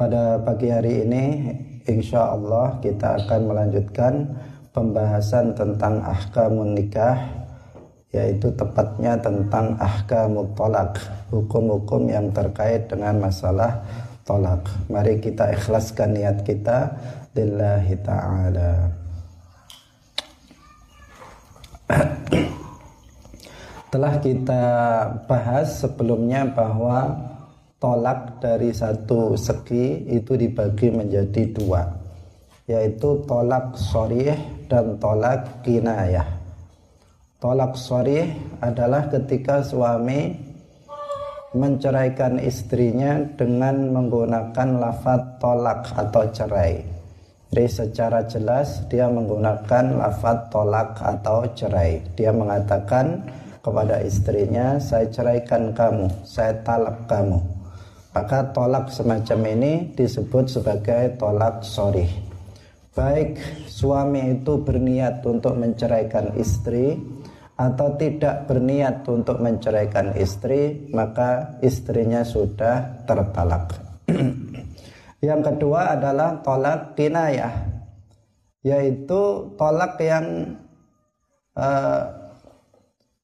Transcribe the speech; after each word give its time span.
Pada 0.00 0.40
pagi 0.40 0.72
hari 0.72 1.04
ini 1.04 1.24
insya 1.84 2.32
Allah 2.32 2.80
kita 2.80 3.20
akan 3.20 3.52
melanjutkan 3.52 4.32
pembahasan 4.72 5.52
tentang 5.52 6.00
ahkamun 6.00 6.72
nikah 6.72 7.20
yaitu 8.08 8.48
tepatnya 8.56 9.20
tentang 9.20 9.76
ahkamut 9.76 10.56
tolak 10.56 10.96
hukum-hukum 11.28 12.08
yang 12.08 12.32
terkait 12.32 12.88
dengan 12.88 13.20
masalah 13.20 13.84
tolak. 14.24 14.64
Mari 14.88 15.20
kita 15.20 15.52
ikhlaskan 15.52 16.16
niat 16.16 16.48
kita 16.48 16.96
lillahi 17.36 18.00
ta'ala. 18.00 18.72
Telah 23.92 24.14
kita 24.16 24.64
bahas 25.28 25.84
sebelumnya 25.84 26.48
bahwa 26.48 27.29
tolak 27.80 28.44
dari 28.44 28.76
satu 28.76 29.32
segi 29.40 30.04
itu 30.12 30.36
dibagi 30.36 30.92
menjadi 30.92 31.48
dua 31.48 31.82
yaitu 32.68 33.24
tolak 33.26 33.74
sorih 33.74 34.36
dan 34.70 34.94
tolak 35.02 35.64
kinayah. 35.66 36.28
Tolak 37.40 37.74
sorih 37.74 38.30
adalah 38.62 39.10
ketika 39.10 39.64
suami 39.64 40.38
menceraikan 41.50 42.38
istrinya 42.38 43.18
dengan 43.34 43.90
menggunakan 43.90 44.68
lafaz 44.78 45.40
tolak 45.42 45.82
atau 45.98 46.22
cerai. 46.30 46.78
Jadi 47.50 47.66
secara 47.66 48.22
jelas 48.30 48.86
dia 48.86 49.10
menggunakan 49.10 49.98
lafaz 49.98 50.46
tolak 50.54 50.94
atau 51.02 51.42
cerai. 51.58 51.98
Dia 52.14 52.30
mengatakan 52.30 53.26
kepada 53.66 53.98
istrinya 54.06 54.78
saya 54.78 55.10
ceraikan 55.10 55.74
kamu 55.74 56.06
saya 56.22 56.54
talak 56.62 57.02
kamu 57.10 57.59
maka 58.10 58.50
tolak 58.50 58.90
semacam 58.90 59.38
ini 59.54 59.72
disebut 59.94 60.50
sebagai 60.50 61.14
tolak 61.14 61.62
sorry. 61.62 62.06
Baik 62.90 63.38
suami 63.70 64.34
itu 64.34 64.58
berniat 64.66 65.22
untuk 65.22 65.54
menceraikan 65.54 66.34
istri 66.34 66.98
atau 67.54 67.94
tidak 67.94 68.50
berniat 68.50 69.06
untuk 69.06 69.38
menceraikan 69.38 70.16
istri, 70.18 70.90
maka 70.90 71.60
istrinya 71.62 72.26
sudah 72.26 73.04
tertalak. 73.06 73.76
yang 75.28 75.44
kedua 75.44 75.94
adalah 75.94 76.40
tolak 76.42 76.98
kinayah, 76.98 77.52
yaitu 78.64 79.54
tolak 79.54 80.00
yang 80.02 80.58
uh, 81.54 82.02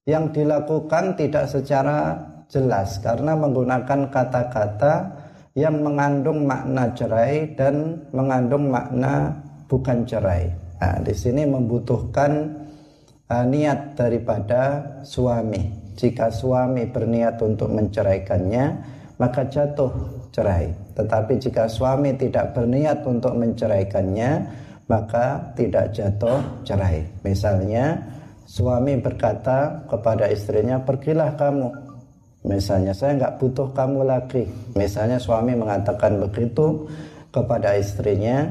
yang 0.06 0.30
dilakukan 0.30 1.18
tidak 1.18 1.50
secara 1.50 2.22
jelas 2.46 3.02
karena 3.02 3.34
menggunakan 3.34 4.10
kata-kata 4.10 4.94
yang 5.56 5.80
mengandung 5.80 6.44
makna 6.44 6.92
cerai 6.92 7.56
dan 7.56 7.96
mengandung 8.12 8.68
makna 8.68 9.32
bukan 9.66 10.04
cerai. 10.04 10.52
Nah, 10.76 11.00
di 11.00 11.16
sini 11.16 11.48
membutuhkan 11.48 12.52
uh, 13.32 13.44
niat 13.48 13.96
daripada 13.96 14.84
suami. 15.00 15.72
Jika 15.96 16.28
suami 16.28 16.84
berniat 16.92 17.40
untuk 17.40 17.72
menceraikannya, 17.72 18.64
maka 19.16 19.48
jatuh 19.48 19.88
cerai. 20.28 20.68
Tetapi 20.92 21.40
jika 21.40 21.64
suami 21.72 22.12
tidak 22.20 22.52
berniat 22.52 23.00
untuk 23.08 23.32
menceraikannya, 23.32 24.30
maka 24.92 25.56
tidak 25.56 25.96
jatuh 25.96 26.44
cerai. 26.68 27.00
Misalnya, 27.24 27.96
suami 28.44 29.00
berkata 29.00 29.88
kepada 29.88 30.28
istrinya, 30.28 30.76
"Pergilah 30.84 31.32
kamu 31.40 31.85
Misalnya 32.46 32.94
saya 32.94 33.18
nggak 33.18 33.42
butuh 33.42 33.68
kamu 33.74 34.06
lagi. 34.06 34.46
Misalnya 34.78 35.18
suami 35.18 35.58
mengatakan 35.58 36.22
begitu 36.22 36.86
kepada 37.34 37.74
istrinya, 37.74 38.46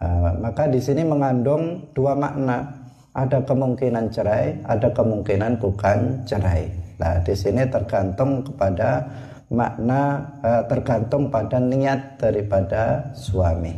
uh, 0.00 0.32
maka 0.40 0.64
di 0.72 0.80
sini 0.80 1.04
mengandung 1.04 1.84
dua 1.92 2.16
makna. 2.16 2.72
Ada 3.16 3.44
kemungkinan 3.48 4.12
cerai, 4.12 4.60
ada 4.68 4.92
kemungkinan 4.92 5.56
bukan 5.56 6.24
cerai. 6.28 6.68
Nah, 7.00 7.16
di 7.24 7.32
sini 7.32 7.64
tergantung 7.64 8.44
kepada 8.44 9.08
makna, 9.52 10.20
uh, 10.44 10.62
tergantung 10.68 11.32
pada 11.32 11.56
niat 11.60 12.20
daripada 12.20 13.12
suami. 13.16 13.72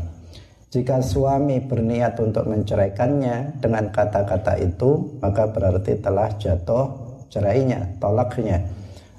Jika 0.69 1.01
suami 1.01 1.65
berniat 1.65 2.19
untuk 2.21 2.45
menceraikannya 2.51 3.63
dengan 3.63 3.89
kata-kata 3.89 4.59
itu, 4.59 5.19
maka 5.23 5.49
berarti 5.49 5.97
telah 6.03 6.29
jatuh 6.37 6.87
cerainya, 7.33 7.89
tolaknya. 7.97 8.61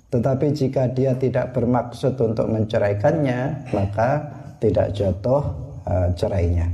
Tetapi 0.10 0.48
jika 0.54 0.90
dia 0.90 1.14
tidak 1.14 1.54
bermaksud 1.54 2.18
untuk 2.18 2.50
menceraikannya, 2.50 3.70
maka 3.74 4.26
tidak 4.58 4.94
jatuh 4.98 5.42
uh, 5.86 6.10
cerainya. 6.18 6.66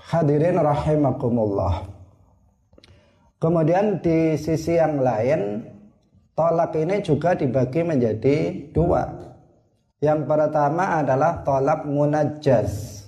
Hadirin 0.00 0.56
rahimakumullah. 0.56 1.84
Kemudian 3.40 4.00
di 4.00 4.36
sisi 4.40 4.76
yang 4.76 5.00
lain, 5.00 5.64
tolak 6.32 6.76
ini 6.76 7.04
juga 7.04 7.36
dibagi 7.36 7.84
menjadi 7.84 8.36
dua. 8.72 9.04
Yang 10.00 10.20
pertama 10.24 11.04
adalah 11.04 11.44
tolak 11.44 11.84
munajjaz 11.84 13.00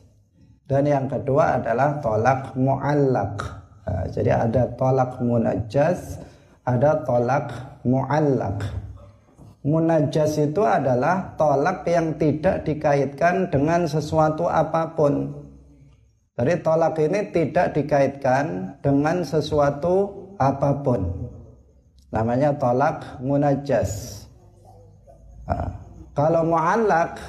dan 0.73 0.89
yang 0.89 1.05
kedua 1.05 1.61
adalah 1.61 2.01
tolak 2.01 2.57
muallak. 2.57 3.37
Nah, 3.85 4.09
jadi 4.09 4.49
ada 4.49 4.73
tolak 4.73 5.21
munajjaz, 5.21 6.17
ada 6.65 7.05
tolak 7.05 7.53
muallak. 7.85 8.82
Munajas 9.63 10.43
itu 10.43 10.59
adalah 10.67 11.39
tolak 11.39 11.87
yang 11.87 12.19
tidak 12.19 12.67
dikaitkan 12.67 13.47
dengan 13.47 13.87
sesuatu 13.87 14.51
apa 14.51 14.91
pun. 14.99 15.31
Jadi 16.35 16.59
tolak 16.67 16.99
ini 16.99 17.31
tidak 17.31 17.71
dikaitkan 17.71 18.75
dengan 18.83 19.23
sesuatu 19.23 20.11
apa 20.35 20.83
pun. 20.83 21.31
Namanya 22.11 22.59
tolak 22.59 23.23
munajas. 23.23 24.25
Nah, 25.47 25.71
kalau 26.11 26.43
mu'allak 26.43 27.23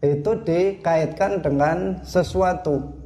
itu 0.00 0.32
dikaitkan 0.48 1.44
dengan 1.44 2.00
sesuatu. 2.00 3.05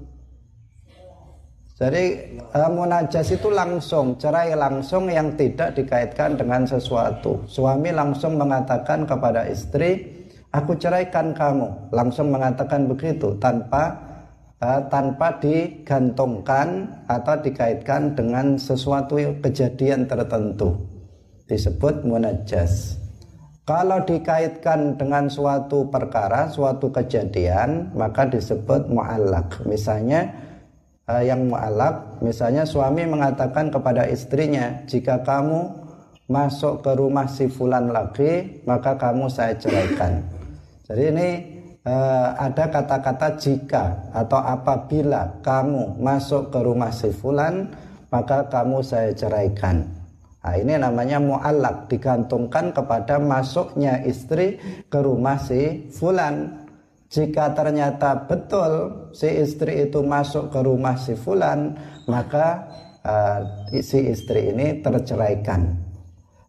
Jadi 1.81 2.37
uh, 2.53 2.69
munajas 2.69 3.33
itu 3.33 3.49
langsung, 3.49 4.13
cerai 4.21 4.53
langsung 4.53 5.09
yang 5.09 5.33
tidak 5.41 5.73
dikaitkan 5.73 6.37
dengan 6.37 6.69
sesuatu. 6.69 7.41
Suami 7.49 7.89
langsung 7.89 8.37
mengatakan 8.37 9.09
kepada 9.09 9.49
istri, 9.49 10.05
aku 10.53 10.77
ceraikan 10.77 11.33
kamu. 11.33 11.89
Langsung 11.89 12.29
mengatakan 12.29 12.85
begitu 12.85 13.33
tanpa 13.41 13.97
uh, 14.61 14.85
tanpa 14.93 15.41
digantungkan 15.41 16.85
atau 17.09 17.41
dikaitkan 17.41 18.13
dengan 18.13 18.61
sesuatu 18.61 19.17
kejadian 19.41 20.05
tertentu. 20.05 20.77
Disebut 21.49 22.05
munajas. 22.05 23.01
Kalau 23.65 24.05
dikaitkan 24.05 25.01
dengan 25.01 25.33
suatu 25.33 25.89
perkara, 25.89 26.45
suatu 26.53 26.93
kejadian, 26.93 27.97
maka 27.97 28.29
disebut 28.29 28.91
mu'allak. 28.91 29.63
Misalnya, 29.65 30.50
uh, 31.11 31.23
yang 31.27 31.51
mu'alak 31.51 32.23
misalnya 32.23 32.63
suami 32.63 33.03
mengatakan 33.11 33.75
kepada 33.75 34.07
istrinya 34.07 34.79
jika 34.87 35.19
kamu 35.27 35.67
masuk 36.31 36.87
ke 36.87 36.95
rumah 36.95 37.27
si 37.27 37.51
fulan 37.51 37.91
lagi 37.91 38.63
maka 38.63 38.95
kamu 38.95 39.27
saya 39.27 39.59
ceraikan. 39.59 40.23
Jadi 40.87 41.03
ini 41.11 41.29
uh, 41.83 42.39
ada 42.39 42.71
kata-kata 42.71 43.29
jika 43.35 43.85
atau 44.15 44.39
apabila 44.39 45.27
kamu 45.43 45.99
masuk 45.99 46.55
ke 46.55 46.59
rumah 46.63 46.95
si 46.95 47.11
fulan 47.11 47.67
maka 48.11 48.47
kamu 48.47 48.79
saya 48.83 49.11
ceraikan. 49.15 49.87
Nah, 50.41 50.57
ini 50.57 50.73
namanya 50.81 51.21
mu'alak 51.21 51.93
digantungkan 51.93 52.73
kepada 52.73 53.21
masuknya 53.21 54.01
istri 54.09 54.57
ke 54.89 54.99
rumah 54.99 55.37
si 55.37 55.85
fulan 55.93 56.60
jika 57.11 57.51
ternyata 57.59 58.31
betul 58.31 58.73
si 59.11 59.27
istri 59.27 59.91
itu 59.91 59.99
masuk 59.99 60.55
ke 60.55 60.63
rumah 60.63 60.95
si 60.95 61.19
fulan, 61.19 61.75
maka 62.07 62.71
uh, 63.03 63.67
si 63.83 64.15
istri 64.15 64.55
ini 64.55 64.79
terceraikan. 64.79 65.75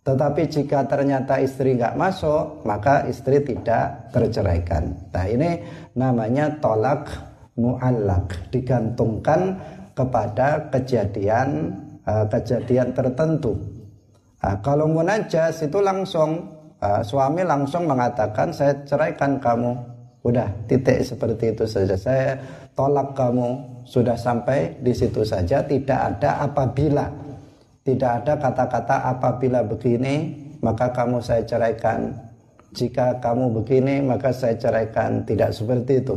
Tetapi 0.06 0.42
jika 0.46 0.86
ternyata 0.86 1.42
istri 1.42 1.74
nggak 1.74 1.98
masuk, 1.98 2.62
maka 2.62 3.10
istri 3.10 3.42
tidak 3.42 4.14
terceraikan. 4.14 4.94
Nah 5.10 5.26
ini 5.26 5.66
namanya 5.98 6.54
tolak 6.62 7.10
mu'allak, 7.58 8.54
digantungkan 8.54 9.58
kepada 9.98 10.70
kejadian 10.70 11.74
uh, 12.06 12.30
kejadian 12.30 12.94
tertentu. 12.94 13.58
Nah, 14.42 14.58
kalau 14.62 14.86
munajas 14.86 15.62
itu 15.66 15.82
langsung 15.82 16.50
uh, 16.82 17.02
suami 17.02 17.46
langsung 17.46 17.86
mengatakan 17.86 18.50
saya 18.54 18.78
ceraikan 18.86 19.38
kamu 19.38 19.91
Udah 20.22 20.48
titik 20.70 21.02
seperti 21.02 21.58
itu 21.58 21.66
saja. 21.66 21.98
Saya 21.98 22.38
tolak 22.78 23.18
kamu 23.18 23.82
sudah 23.86 24.14
sampai 24.14 24.78
di 24.82 24.94
situ 24.94 25.26
saja. 25.26 25.66
Tidak 25.66 26.00
ada 26.16 26.46
apabila. 26.46 27.10
Tidak 27.82 28.12
ada 28.22 28.38
kata-kata 28.38 29.10
apabila 29.10 29.66
begini 29.66 30.38
maka 30.62 30.94
kamu 30.94 31.18
saya 31.20 31.42
ceraikan. 31.44 32.14
jika 32.72 33.20
kamu 33.20 33.52
begini 33.62 34.00
maka 34.00 34.32
saya 34.32 34.56
ceraikan 34.56 35.28
tidak 35.28 35.52
seperti 35.52 36.00
itu 36.00 36.16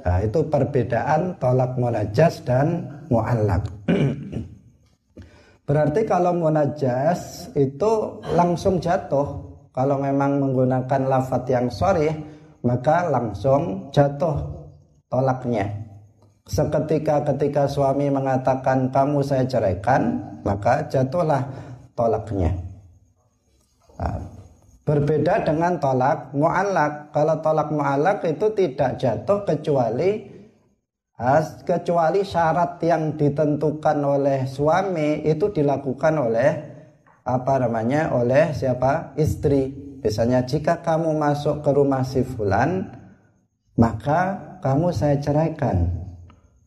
nah, 0.00 0.24
itu 0.24 0.40
perbedaan 0.48 1.36
tolak 1.36 1.76
munajas 1.76 2.40
dan 2.48 2.80
mu'allak 3.12 3.60
berarti 5.68 6.00
kalau 6.08 6.32
munajas 6.32 7.52
itu 7.52 8.24
langsung 8.32 8.80
jatuh 8.80 9.36
kalau 9.76 10.00
memang 10.00 10.40
menggunakan 10.40 11.02
lafat 11.04 11.44
yang 11.52 11.68
sorry 11.68 12.08
maka 12.66 13.06
langsung 13.06 13.86
jatuh 13.94 14.42
tolaknya 15.06 15.70
seketika 16.50 17.22
ketika 17.32 17.70
suami 17.70 18.10
mengatakan 18.10 18.90
kamu 18.90 19.22
saya 19.22 19.46
ceraikan 19.46 20.18
maka 20.42 20.82
jatuhlah 20.90 21.46
tolaknya 21.94 22.50
nah, 23.94 24.36
Berbeda 24.86 25.42
dengan 25.42 25.82
tolak 25.82 26.30
mu'alak. 26.30 27.10
Kalau 27.10 27.42
tolak 27.42 27.74
mu'alak 27.74 28.22
itu 28.22 28.54
tidak 28.54 29.02
jatuh 29.02 29.42
kecuali 29.42 30.30
kecuali 31.66 32.22
syarat 32.22 32.78
yang 32.86 33.18
ditentukan 33.18 33.98
oleh 33.98 34.46
suami 34.46 35.26
itu 35.26 35.50
dilakukan 35.50 36.14
oleh 36.30 36.50
apa 37.26 37.54
namanya 37.66 38.14
oleh 38.14 38.54
siapa 38.54 39.18
istri. 39.18 39.85
Misalnya 40.02 40.44
jika 40.44 40.80
kamu 40.84 41.16
masuk 41.16 41.64
ke 41.64 41.70
rumah 41.72 42.02
si 42.02 42.24
fulan 42.26 42.84
maka 43.76 44.40
kamu 44.64 44.88
saya 44.90 45.20
ceraikan. 45.20 45.88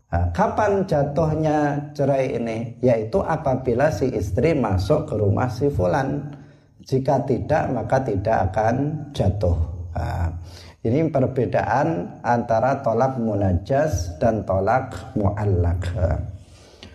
Nah, 0.09 0.25
kapan 0.33 0.89
jatuhnya 0.89 1.77
cerai 1.93 2.33
ini? 2.33 2.81
Yaitu 2.81 3.21
apabila 3.21 3.93
si 3.93 4.09
istri 4.09 4.57
masuk 4.57 5.05
ke 5.05 5.13
rumah 5.13 5.49
si 5.49 5.69
fulan. 5.69 6.33
Jika 6.79 7.21
tidak 7.27 7.69
maka 7.69 8.01
tidak 8.01 8.49
akan 8.49 9.05
jatuh. 9.13 9.57
Nah, 9.93 10.31
ini 10.79 11.11
perbedaan 11.11 12.21
antara 12.23 12.79
tolak 12.79 13.19
munajas 13.19 14.15
dan 14.15 14.47
tolak 14.47 14.95
muallak. 15.11 15.91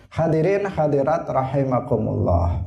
Hadirin 0.09 0.65
hadirat 0.65 1.29
rahimakumullah. 1.29 2.64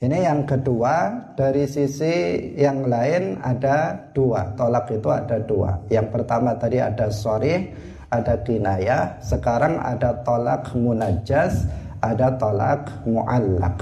Ini 0.00 0.24
yang 0.24 0.48
kedua 0.48 1.12
dari 1.36 1.68
sisi 1.68 2.40
yang 2.56 2.88
lain 2.88 3.36
ada 3.44 4.08
dua 4.16 4.48
tolak 4.56 4.88
itu 4.88 5.12
ada 5.12 5.36
dua. 5.44 5.76
Yang 5.92 6.08
pertama 6.16 6.56
tadi 6.56 6.80
ada 6.80 7.12
sorry, 7.12 7.68
ada 8.08 8.40
kinayah. 8.40 9.20
Sekarang 9.20 9.76
ada 9.76 10.24
tolak 10.24 10.72
munajas, 10.72 11.68
ada 12.00 12.32
tolak 12.40 12.88
muallak. 13.04 13.76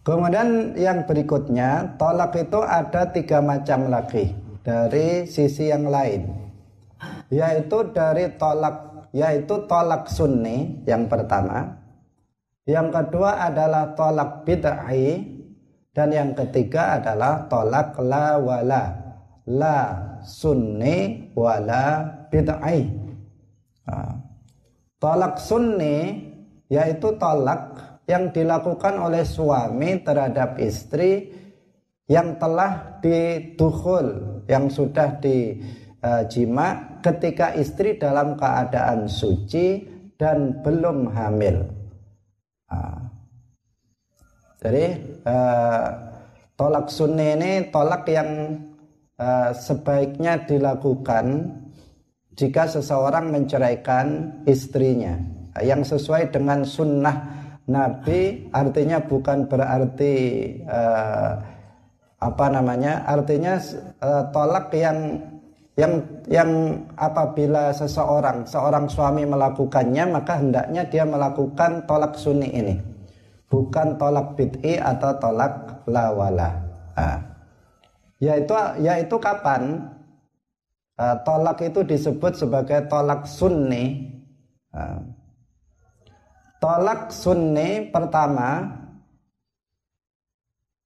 Kemudian 0.00 0.72
yang 0.72 1.04
berikutnya 1.04 2.00
tolak 2.00 2.32
itu 2.40 2.64
ada 2.64 3.12
tiga 3.12 3.44
macam 3.44 3.92
lagi 3.92 4.32
dari 4.64 5.28
sisi 5.28 5.68
yang 5.68 5.84
lain 5.84 6.32
yaitu 7.32 7.92
dari 7.92 8.32
tolak 8.40 9.08
yaitu 9.12 9.68
tolak 9.68 10.08
sunni 10.08 10.80
yang 10.84 11.08
pertama 11.08 11.79
yang 12.70 12.94
kedua 12.94 13.50
adalah 13.50 13.98
tolak 13.98 14.46
bid'ah. 14.46 14.94
Dan 15.90 16.14
yang 16.14 16.38
ketiga 16.38 17.02
adalah 17.02 17.50
tolak 17.50 17.98
la 17.98 18.38
wala 18.38 18.94
la 19.50 19.78
sunni 20.22 21.26
wala 21.34 22.06
bid'ah. 22.30 22.78
Nah, 23.90 24.14
tolak 25.02 25.42
sunni 25.42 26.30
yaitu 26.70 27.18
tolak 27.18 27.74
yang 28.06 28.30
dilakukan 28.30 28.94
oleh 29.02 29.26
suami 29.26 29.98
terhadap 30.06 30.62
istri 30.62 31.34
yang 32.06 32.38
telah 32.38 33.02
didukhul, 33.02 34.06
yang 34.46 34.70
sudah 34.70 35.18
dijima 35.18 36.68
uh, 36.70 37.02
ketika 37.02 37.54
istri 37.54 37.98
dalam 37.98 38.38
keadaan 38.38 39.10
suci 39.10 39.86
dan 40.18 40.62
belum 40.62 41.10
hamil. 41.10 41.79
Uh, 42.70 43.02
jadi 44.60 44.86
uh, 45.26 45.88
tolak 46.54 46.92
sunni 46.92 47.34
ini 47.34 47.72
tolak 47.72 48.04
yang 48.06 48.60
uh, 49.16 49.50
sebaiknya 49.56 50.44
dilakukan 50.44 51.56
jika 52.36 52.68
seseorang 52.68 53.32
menceraikan 53.32 54.40
istrinya. 54.44 55.16
Yang 55.60 55.98
sesuai 55.98 56.30
dengan 56.30 56.62
sunnah 56.62 57.40
Nabi 57.66 58.48
artinya 58.54 59.02
bukan 59.02 59.50
berarti 59.50 60.14
uh, 60.64 61.32
apa 62.20 62.46
namanya 62.52 63.08
artinya 63.08 63.56
uh, 64.04 64.28
tolak 64.30 64.68
yang 64.76 65.20
yang 65.80 66.04
yang 66.28 66.50
apabila 67.00 67.72
seseorang 67.72 68.44
seorang 68.44 68.84
suami 68.84 69.24
melakukannya 69.24 70.04
maka 70.12 70.36
hendaknya 70.36 70.84
dia 70.84 71.08
melakukan 71.08 71.88
tolak 71.88 72.20
sunni 72.20 72.52
ini. 72.52 72.76
Bukan 73.48 73.96
tolak 73.96 74.36
bid'i 74.36 74.76
atau 74.76 75.16
tolak 75.16 75.82
lawala. 75.88 76.52
Nah, 76.94 77.18
yaitu 78.20 78.52
yaitu 78.84 79.16
kapan? 79.16 79.88
Uh, 81.00 81.16
tolak 81.24 81.64
itu 81.64 81.80
disebut 81.80 82.36
sebagai 82.36 82.84
tolak 82.92 83.24
sunni. 83.24 84.12
Uh, 84.68 85.00
Tolak 86.60 87.08
sunni 87.08 87.88
pertama 87.88 88.68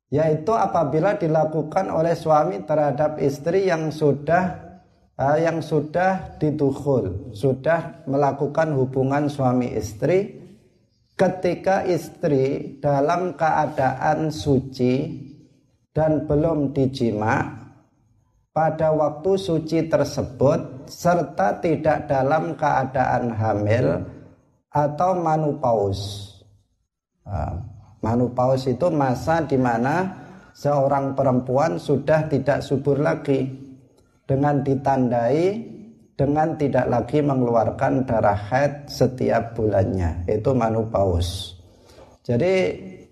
yaitu 0.07 0.55
apabila 0.55 1.19
dilakukan 1.19 1.91
oleh 1.91 2.15
suami 2.15 2.63
terhadap 2.63 3.19
istri 3.19 3.67
yang 3.67 3.91
sudah 3.91 4.64
uh, 5.19 5.39
yang 5.39 5.63
sudah 5.63 6.39
ditukhul, 6.39 7.35
sudah 7.35 8.05
melakukan 8.07 8.75
hubungan 8.75 9.31
suami 9.31 9.75
istri 9.75 10.43
ketika 11.15 11.87
istri 11.87 12.79
dalam 12.83 13.39
keadaan 13.39 14.35
suci 14.35 15.23
dan 15.95 16.27
belum 16.27 16.75
dijima 16.75 17.65
pada 18.51 18.91
waktu 18.91 19.39
suci 19.39 19.87
tersebut 19.87 20.91
serta 20.91 21.59
tidak 21.63 22.11
dalam 22.11 22.59
keadaan 22.59 23.31
hamil 23.31 24.03
atau 24.75 25.11
manupaus. 25.19 26.31
Nah, 27.23 27.63
manupaus 28.03 28.67
itu 28.67 28.91
masa 28.91 29.43
di 29.47 29.55
mana 29.55 30.27
seorang 30.55 31.15
perempuan 31.15 31.79
sudah 31.79 32.27
tidak 32.27 32.63
subur 32.63 32.99
lagi 32.99 33.64
dengan 34.25 34.65
ditandai 34.65 35.73
dengan 36.15 36.55
tidak 36.55 36.87
lagi 36.87 37.19
mengeluarkan 37.21 38.07
darah 38.07 38.39
haid 38.39 38.87
setiap 38.87 39.59
bulannya 39.59 40.25
itu 40.31 40.51
manupaus. 40.55 41.59
Jadi 42.23 42.55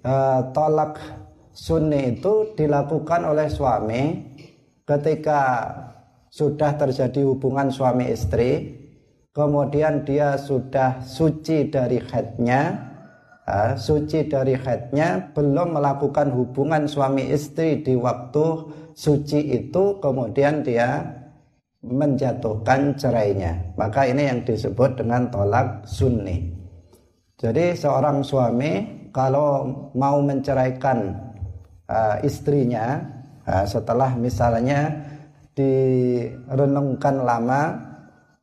eh, 0.00 0.40
tolak 0.54 1.02
sunni 1.52 2.16
itu 2.16 2.54
dilakukan 2.56 3.28
oleh 3.28 3.50
suami 3.50 4.02
ketika 4.86 5.68
sudah 6.32 6.72
terjadi 6.80 7.28
hubungan 7.28 7.68
suami 7.68 8.08
istri 8.08 8.80
kemudian 9.36 10.00
dia 10.08 10.40
sudah 10.40 11.04
suci 11.04 11.68
dari 11.68 12.00
haidnya 12.00 12.91
uh, 13.52 13.76
suci 13.76 14.24
dari 14.24 14.56
haidnya 14.56 15.36
belum 15.36 15.76
melakukan 15.76 16.32
hubungan 16.32 16.88
suami 16.88 17.28
istri 17.28 17.84
di 17.84 17.92
waktu 17.92 18.72
suci 18.96 19.52
itu 19.52 20.00
kemudian 20.00 20.64
dia 20.64 21.04
menjatuhkan 21.84 22.96
cerainya. 22.96 23.74
Maka 23.76 24.08
ini 24.08 24.30
yang 24.30 24.40
disebut 24.46 25.02
dengan 25.02 25.28
tolak 25.28 25.84
sunni. 25.84 26.54
Jadi 27.36 27.74
seorang 27.74 28.22
suami 28.22 29.04
kalau 29.10 29.66
mau 29.98 30.22
menceraikan 30.22 31.10
uh, 31.90 32.16
istrinya 32.22 33.02
uh, 33.44 33.66
setelah 33.66 34.14
misalnya 34.14 34.94
direnungkan 35.52 37.26
lama 37.26 37.62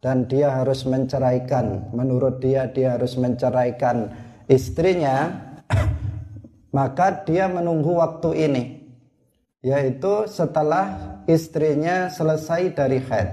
dan 0.03 0.29
dia 0.29 0.61
harus 0.61 0.85
menceraikan 0.85 1.89
menurut 1.95 2.37
dia 2.37 2.69
dia 2.69 2.99
harus 2.99 3.17
menceraikan 3.17 4.28
istrinya 4.49 5.29
maka 6.77 7.21
dia 7.23 7.45
menunggu 7.45 7.95
waktu 8.01 8.49
ini 8.49 8.63
yaitu 9.61 10.25
setelah 10.25 11.19
istrinya 11.27 12.07
selesai 12.07 12.73
dari 12.73 12.99
haid. 12.99 13.29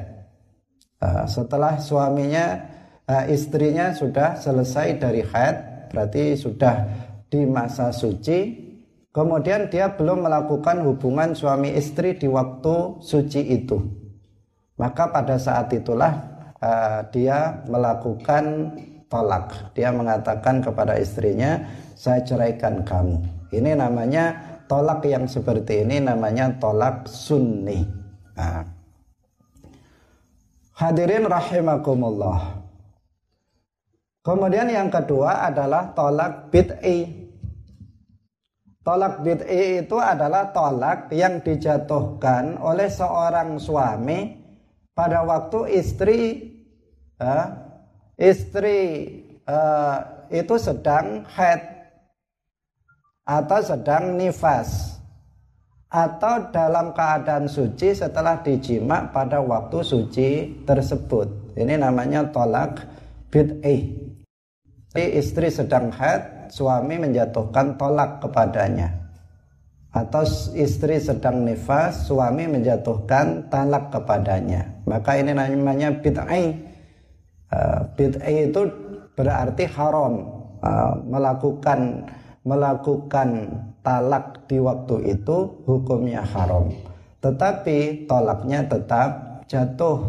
Ah, 0.99 1.25
setelah 1.25 1.78
suaminya 1.78 2.66
ah, 3.06 3.25
istrinya 3.30 3.94
sudah 3.94 4.37
selesai 4.37 4.99
dari 5.00 5.23
haid 5.23 5.56
berarti 5.90 6.37
sudah 6.37 6.85
di 7.30 7.46
masa 7.46 7.94
suci. 7.94 8.66
Kemudian 9.14 9.73
dia 9.73 9.96
belum 9.96 10.28
melakukan 10.28 10.85
hubungan 10.85 11.32
suami 11.32 11.73
istri 11.73 12.20
di 12.20 12.28
waktu 12.28 13.00
suci 13.00 13.42
itu. 13.49 13.80
Maka 14.76 15.08
pada 15.08 15.40
saat 15.40 15.73
itulah 15.73 16.12
uh, 16.61 17.00
dia 17.08 17.64
melakukan 17.64 18.76
tolak. 19.06 19.72
Dia 19.72 19.94
mengatakan 19.94 20.62
kepada 20.62 20.98
istrinya, 20.98 21.62
"Saya 21.94 22.22
ceraikan 22.22 22.82
kamu." 22.82 23.48
Ini 23.54 23.78
namanya 23.78 24.56
tolak 24.66 25.06
yang 25.06 25.30
seperti 25.30 25.86
ini 25.86 26.02
namanya 26.02 26.50
tolak 26.58 27.06
sunni. 27.06 27.86
Nah. 28.34 28.66
Hadirin 30.76 31.25
rahimakumullah. 31.25 32.60
Kemudian 34.20 34.68
yang 34.68 34.90
kedua 34.90 35.46
adalah 35.46 35.94
tolak 35.94 36.50
bid'i. 36.52 37.30
Tolak 38.82 39.22
bid'i 39.22 39.86
itu 39.86 39.96
adalah 39.96 40.50
tolak 40.50 41.08
yang 41.14 41.40
dijatuhkan 41.40 42.58
oleh 42.58 42.90
seorang 42.90 43.56
suami 43.56 44.36
pada 44.92 45.22
waktu 45.22 45.78
istri 45.78 46.20
uh, 47.22 47.65
istri 48.16 48.78
uh, 49.44 50.28
itu 50.32 50.56
sedang 50.56 51.23
haid 51.28 51.62
atau 53.26 53.61
sedang 53.61 54.16
nifas 54.16 54.96
atau 55.87 56.50
dalam 56.50 56.90
keadaan 56.92 57.46
suci 57.46 57.94
setelah 57.94 58.42
dijima 58.42 59.06
pada 59.14 59.38
waktu 59.38 59.80
suci 59.80 60.28
tersebut. 60.66 61.54
Ini 61.56 61.78
namanya 61.78 62.26
tolak 62.35 62.85
bid'ih. 63.30 63.94
Istri 64.96 65.52
sedang 65.52 65.92
haid, 65.92 66.52
suami 66.52 66.96
menjatuhkan 66.96 67.76
tolak 67.76 68.18
kepadanya. 68.25 69.06
Atau 69.92 70.28
istri 70.52 71.00
sedang 71.00 71.44
nifas, 71.44 72.04
suami 72.04 72.44
menjatuhkan 72.49 73.49
talak 73.49 73.88
kepadanya. 73.88 74.85
Maka 74.85 75.16
ini 75.16 75.32
namanya 75.32 75.96
bid'ih. 75.96 76.75
Uh, 77.47 77.81
bid'ih 77.95 78.50
itu 78.50 78.62
berarti 79.15 79.65
haram. 79.71 80.26
Uh, 80.65 80.99
melakukan 81.07 82.09
melakukan 82.47 83.50
talak 83.83 84.47
di 84.50 84.59
waktu 84.59 85.15
itu 85.19 85.62
hukumnya 85.67 86.23
haram. 86.23 86.71
Tetapi 87.23 88.07
tolaknya 88.07 88.67
tetap 88.67 89.11
jatuh. 89.47 90.03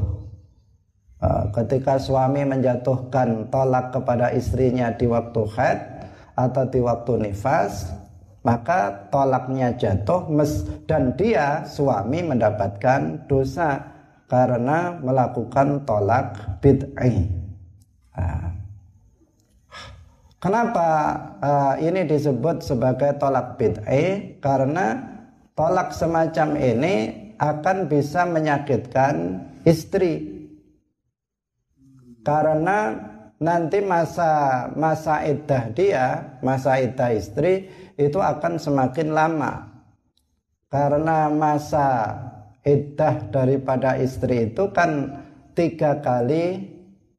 Uh, 1.17 1.49
ketika 1.49 1.97
suami 1.97 2.45
menjatuhkan 2.45 3.49
tolak 3.49 3.89
kepada 3.89 4.29
istrinya 4.37 4.93
di 4.93 5.09
waktu 5.09 5.41
haid 5.49 5.79
atau 6.37 6.63
di 6.69 6.77
waktu 6.77 7.13
nifas 7.25 7.89
maka 8.45 9.09
tolaknya 9.11 9.75
jatuh 9.75 10.29
dan 10.87 11.11
dia 11.19 11.67
suami 11.67 12.23
mendapatkan 12.23 13.27
dosa 13.27 13.81
karena 14.27 14.99
melakukan 14.99 15.87
tolak 15.87 16.59
bid'ah. 16.59 17.17
Kenapa 20.37 20.89
uh, 21.41 21.75
ini 21.81 22.05
disebut 22.05 22.61
sebagai 22.61 23.17
tolak 23.17 23.57
bid'ah? 23.57 24.37
Karena 24.37 25.01
tolak 25.57 25.95
semacam 25.95 26.53
ini 26.61 26.95
akan 27.41 27.89
bisa 27.89 28.27
menyakitkan 28.29 29.41
istri. 29.65 30.37
Karena 32.21 32.93
nanti 33.39 33.79
masa 33.81 34.67
masa 34.75 35.23
iddah 35.25 35.63
dia, 35.73 36.05
masa 36.43 36.83
iddah 36.83 37.15
istri 37.15 37.71
itu 37.95 38.19
akan 38.21 38.59
semakin 38.61 39.15
lama. 39.15 39.73
Karena 40.67 41.31
masa 41.31 42.11
iddah 42.67 43.31
daripada 43.31 43.95
istri 43.95 44.51
itu 44.51 44.67
kan 44.75 45.23
tiga 45.55 46.03
kali 46.03 46.67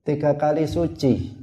tiga 0.05 0.37
kali 0.37 0.69
suci 0.69 1.39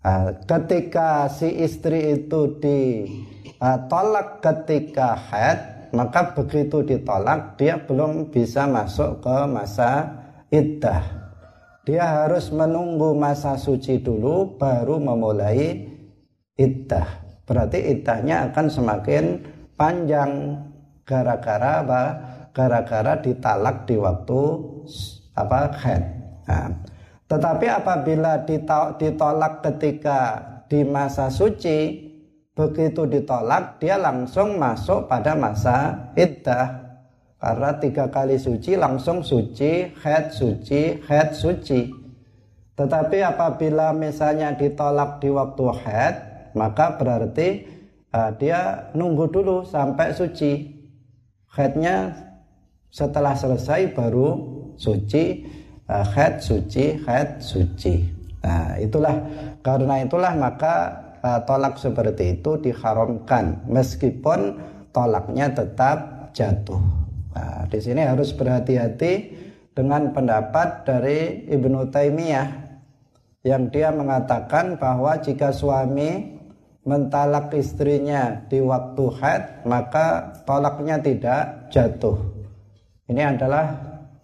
Ah, 0.00 0.32
ketika 0.48 1.28
si 1.28 1.60
istri 1.60 2.16
itu 2.16 2.56
ditolak 2.56 4.40
ketika 4.40 5.12
haid, 5.12 5.92
maka 5.92 6.32
begitu 6.32 6.80
ditolak 6.80 7.60
dia 7.60 7.76
belum 7.76 8.32
bisa 8.32 8.64
masuk 8.64 9.20
ke 9.20 9.36
masa 9.44 10.08
iddah. 10.48 11.04
Dia 11.84 12.24
harus 12.24 12.48
menunggu 12.48 13.12
masa 13.12 13.60
suci 13.60 14.00
dulu 14.00 14.56
baru 14.56 14.96
memulai 14.96 15.84
iddah. 16.56 17.20
Berarti 17.44 17.92
iddahnya 17.92 18.48
akan 18.48 18.66
semakin 18.72 19.24
panjang 19.76 20.64
gara-gara 21.04 21.84
apa? 21.84 22.04
Gara-gara 22.50 23.18
ditalak 23.22 23.86
di 23.86 23.94
waktu 23.94 24.40
apa 25.38 25.70
haid. 25.70 26.04
Nah, 26.50 26.68
tetapi 27.30 27.66
apabila 27.70 28.42
ditolak 28.98 29.62
ketika 29.62 30.42
di 30.66 30.82
masa 30.82 31.30
suci, 31.30 32.10
begitu 32.58 33.06
ditolak 33.06 33.78
dia 33.78 33.94
langsung 33.94 34.58
masuk 34.58 35.06
pada 35.06 35.38
masa 35.38 36.10
iddah. 36.18 36.90
Karena 37.40 37.72
tiga 37.80 38.10
kali 38.12 38.36
suci 38.36 38.76
langsung 38.76 39.24
suci, 39.24 39.94
head 40.02 40.34
suci, 40.34 41.00
head 41.08 41.32
suci. 41.32 41.88
Tetapi 42.76 43.18
apabila 43.24 43.96
misalnya 43.96 44.52
ditolak 44.52 45.24
di 45.24 45.32
waktu 45.32 45.64
head, 45.86 46.14
maka 46.52 47.00
berarti 47.00 47.64
uh, 48.12 48.34
dia 48.36 48.92
nunggu 48.92 49.30
dulu 49.32 49.64
sampai 49.64 50.12
suci. 50.12 50.82
Headnya 51.50 52.12
setelah 52.90 53.38
selesai 53.38 53.94
baru 53.94 54.36
suci 54.74 55.46
uh, 55.90 56.06
haid 56.14 56.42
suci, 56.42 56.98
haid 57.06 57.42
suci. 57.42 57.94
Nah, 58.40 58.78
itulah 58.80 59.16
karena 59.60 60.02
itulah 60.02 60.32
maka 60.38 60.74
uh, 61.20 61.40
tolak 61.44 61.76
seperti 61.76 62.40
itu 62.40 62.56
diharamkan 62.62 63.66
meskipun 63.66 64.58
tolaknya 64.94 65.50
tetap 65.50 66.30
jatuh. 66.34 66.80
Nah, 67.30 67.66
di 67.70 67.78
sini 67.78 68.02
harus 68.02 68.34
berhati-hati 68.34 69.12
dengan 69.74 70.10
pendapat 70.10 70.82
dari 70.82 71.46
Ibnu 71.46 71.94
Taimiyah 71.94 72.48
yang 73.46 73.70
dia 73.72 73.94
mengatakan 73.94 74.76
bahwa 74.76 75.16
jika 75.22 75.54
suami 75.54 76.36
mentalak 76.84 77.52
istrinya 77.54 78.40
di 78.48 78.60
waktu 78.60 79.04
haid 79.20 79.44
maka 79.68 80.32
tolaknya 80.48 80.96
tidak 80.98 81.70
jatuh. 81.70 82.39
Ini 83.10 83.22
adalah 83.26 83.74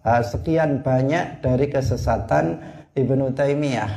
uh, 0.07 0.23
sekian 0.23 0.79
banyak 0.79 1.43
dari 1.43 1.67
kesesatan 1.67 2.55
Ibnu 2.95 3.35
Taimiyah 3.35 3.91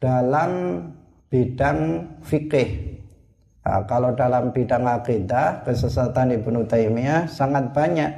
dalam 0.00 0.80
bidang 1.28 2.08
fikih. 2.24 2.96
Nah, 3.64 3.84
kalau 3.84 4.16
dalam 4.16 4.56
bidang 4.56 4.88
akidah 4.88 5.68
kesesatan 5.68 6.32
Ibnu 6.32 6.64
Taimiyah 6.64 7.28
sangat 7.28 7.76
banyak, 7.76 8.10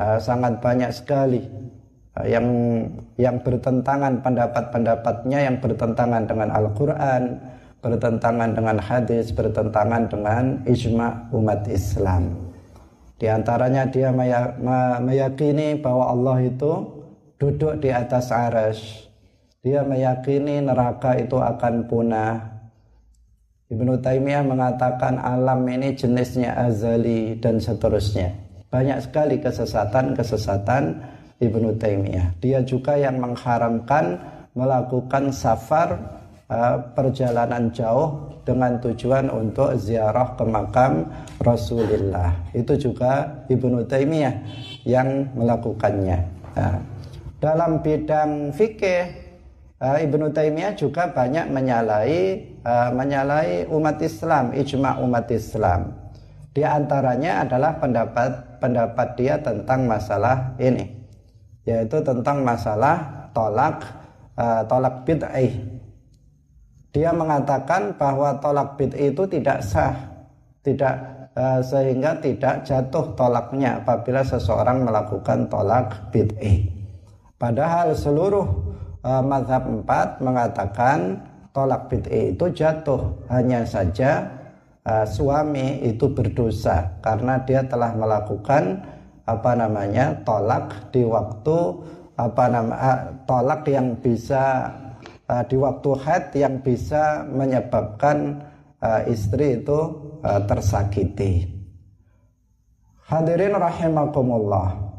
uh, 0.00 0.16
sangat 0.16 0.56
banyak 0.64 0.88
sekali 0.96 1.44
yang 2.24 2.48
yang 3.20 3.36
bertentangan 3.40 4.20
pendapat-pendapatnya 4.24 5.38
yang 5.44 5.56
bertentangan 5.60 6.24
dengan 6.24 6.48
Al-Quran, 6.56 7.36
bertentangan 7.84 8.50
dengan 8.56 8.76
hadis, 8.80 9.28
bertentangan 9.32 10.08
dengan 10.08 10.64
ijma 10.64 11.28
umat 11.36 11.64
Islam. 11.68 12.49
Di 13.20 13.28
antaranya 13.28 13.84
dia 13.84 14.08
meyakini 15.04 15.76
bahwa 15.76 16.08
Allah 16.08 16.40
itu 16.40 16.72
duduk 17.36 17.84
di 17.84 17.92
atas 17.92 18.32
aras. 18.32 18.80
Dia 19.60 19.84
meyakini 19.84 20.64
neraka 20.64 21.20
itu 21.20 21.36
akan 21.36 21.84
punah. 21.84 22.48
Ibnu 23.68 24.00
Taimiyah 24.00 24.40
mengatakan 24.40 25.20
alam 25.20 25.68
ini 25.68 25.92
jenisnya 25.92 26.56
azali 26.56 27.36
dan 27.36 27.60
seterusnya. 27.60 28.32
Banyak 28.72 29.04
sekali 29.04 29.36
kesesatan-kesesatan 29.36 30.82
Ibnu 31.44 31.76
Taimiyah. 31.76 32.40
Dia 32.40 32.64
juga 32.64 32.96
yang 32.96 33.20
mengharamkan 33.20 34.16
melakukan 34.56 35.28
safar 35.30 36.18
perjalanan 36.98 37.70
jauh 37.70 38.30
dengan 38.42 38.82
tujuan 38.82 39.30
untuk 39.30 39.70
ziarah 39.78 40.34
ke 40.34 40.42
makam 40.42 41.06
Rasulullah. 41.38 42.34
Itu 42.50 42.74
juga 42.74 43.46
Ibnu 43.46 43.86
Taimiyah 43.86 44.34
yang 44.82 45.30
melakukannya. 45.38 46.18
Nah, 46.58 46.82
dalam 47.38 47.78
bidang 47.78 48.50
fikih 48.50 49.06
uh, 49.78 49.98
Ibnu 50.02 50.34
Taimiyah 50.34 50.74
juga 50.74 51.14
banyak 51.14 51.46
menyalahi 51.54 52.22
uh, 52.66 52.90
menyalahi 52.90 53.70
umat 53.70 54.02
Islam, 54.02 54.50
ijma 54.50 54.98
umat 55.06 55.30
Islam. 55.30 55.94
Di 56.50 56.66
antaranya 56.66 57.46
adalah 57.46 57.78
pendapat 57.78 58.58
pendapat 58.58 59.08
dia 59.14 59.38
tentang 59.38 59.86
masalah 59.86 60.58
ini, 60.58 60.82
yaitu 61.62 62.02
tentang 62.02 62.42
masalah 62.42 63.30
tolak 63.30 63.86
tolak 64.66 65.06
bid'ah 65.06 65.78
dia 66.90 67.14
mengatakan 67.14 67.94
bahwa 67.94 68.34
tolak 68.42 68.74
bid'ah 68.74 69.14
itu 69.14 69.22
tidak 69.30 69.62
sah, 69.62 69.94
tidak 70.66 70.94
uh, 71.38 71.62
sehingga 71.62 72.18
tidak 72.18 72.66
jatuh 72.66 73.14
tolaknya 73.14 73.78
apabila 73.78 74.26
seseorang 74.26 74.82
melakukan 74.82 75.46
tolak 75.46 76.10
bid'ah. 76.10 76.66
Padahal 77.38 77.94
seluruh 77.94 78.46
uh, 79.06 79.22
mazhab 79.22 79.70
empat 79.70 80.18
mengatakan 80.18 81.22
tolak 81.54 81.86
bid'ah 81.86 82.34
itu 82.34 82.46
jatuh, 82.50 83.00
hanya 83.30 83.62
saja 83.62 84.26
uh, 84.82 85.06
suami 85.06 85.86
itu 85.86 86.10
berdosa 86.10 86.90
karena 87.06 87.38
dia 87.46 87.62
telah 87.70 87.94
melakukan 87.94 88.82
apa 89.30 89.54
namanya 89.54 90.18
tolak 90.26 90.90
di 90.90 91.06
waktu 91.06 91.58
apa 92.18 92.44
nama 92.50 92.74
uh, 92.74 93.00
tolak 93.30 93.62
yang 93.70 93.94
bisa 94.02 94.74
uh, 95.30 95.42
di 95.46 95.54
waktu 95.54 95.90
haid 95.94 96.24
yang 96.34 96.58
bisa 96.58 97.22
menyebabkan 97.30 98.42
uh, 98.82 99.06
istri 99.06 99.62
itu 99.62 99.78
uh, 100.26 100.42
tersakiti. 100.50 101.46
Hadirin 103.06 103.54
rahimakumullah. 103.54 104.90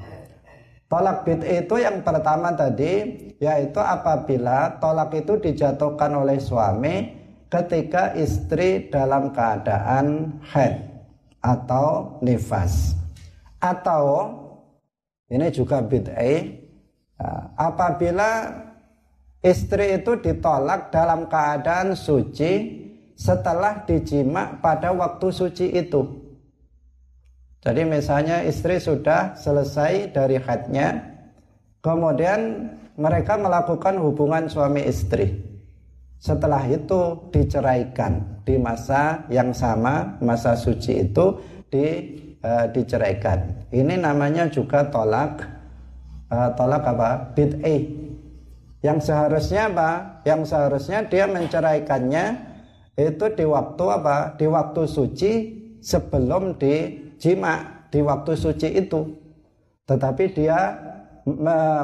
Tolak 0.91 1.23
bid 1.23 1.47
itu 1.47 1.79
yang 1.79 2.03
pertama 2.03 2.51
tadi 2.51 3.07
yaitu 3.39 3.79
apabila 3.79 4.75
tolak 4.83 5.15
itu 5.15 5.39
dijatuhkan 5.39 6.11
oleh 6.11 6.35
suami 6.35 7.15
ketika 7.47 8.11
istri 8.19 8.91
dalam 8.91 9.31
keadaan 9.31 10.35
haid 10.43 10.83
atau 11.39 12.19
nifas 12.19 12.99
atau 13.63 14.35
ini 15.31 15.47
juga 15.47 15.79
bid'ah 15.79 16.43
apabila 17.55 18.51
istri 19.41 19.97
itu 19.97 20.17
ditolak 20.21 20.93
dalam 20.93 21.25
keadaan 21.25 21.97
suci 21.97 22.81
setelah 23.13 23.85
dijima 23.85 24.61
pada 24.61 24.93
waktu 24.93 25.27
suci 25.29 25.67
itu 25.73 26.21
jadi 27.61 27.85
misalnya 27.85 28.41
istri 28.41 28.81
sudah 28.81 29.37
selesai 29.37 30.09
dari 30.09 30.41
haidnya, 30.41 30.97
kemudian 31.85 32.73
mereka 32.97 33.37
melakukan 33.37 34.01
hubungan 34.01 34.49
suami 34.49 34.81
istri. 34.89 35.37
Setelah 36.17 36.65
itu 36.65 37.29
diceraikan 37.29 38.41
di 38.41 38.57
masa 38.57 39.29
yang 39.29 39.53
sama, 39.53 40.17
masa 40.25 40.57
suci 40.57 41.05
itu 41.05 41.37
di 41.69 41.85
uh, 42.41 42.65
diceraikan. 42.73 43.69
Ini 43.69 43.93
namanya 44.01 44.49
juga 44.49 44.89
tolak 44.89 45.45
uh, 46.33 46.49
tolak 46.57 46.81
apa? 46.81 47.29
Bid'ah. 47.37 47.81
Yang 48.81 49.09
seharusnya 49.09 49.69
apa? 49.69 49.89
Yang 50.25 50.41
seharusnya 50.49 51.05
dia 51.05 51.25
menceraikannya 51.29 52.25
itu 52.97 53.25
di 53.37 53.45
waktu 53.45 53.85
apa? 53.87 54.35
Di 54.35 54.45
waktu 54.49 54.81
suci 54.89 55.31
sebelum 55.81 56.61
di 56.61 57.01
jima 57.17 57.85
di 57.89 57.99
waktu 57.99 58.37
suci 58.37 58.69
itu 58.77 59.01
tetapi 59.89 60.31
dia 60.31 60.77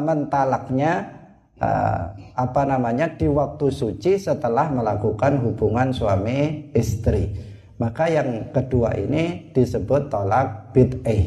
mentalaknya 0.01 1.13
uh, 1.59 2.13
apa 2.37 2.61
namanya 2.63 3.09
di 3.17 3.27
waktu 3.27 3.73
suci 3.73 4.21
setelah 4.21 4.69
melakukan 4.71 5.41
hubungan 5.43 5.91
suami 5.91 6.71
istri 6.77 7.33
maka 7.77 8.09
yang 8.09 8.49
kedua 8.53 8.97
ini 8.97 9.53
disebut 9.53 10.09
tolak 10.09 10.73
bid'ah 10.73 11.21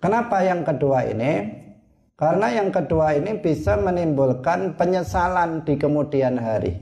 kenapa 0.00 0.44
yang 0.44 0.64
kedua 0.64 1.08
ini 1.08 1.57
karena 2.18 2.50
yang 2.50 2.74
kedua 2.74 3.14
ini 3.14 3.38
bisa 3.38 3.78
menimbulkan 3.78 4.74
penyesalan 4.74 5.62
di 5.62 5.78
kemudian 5.78 6.34
hari 6.34 6.74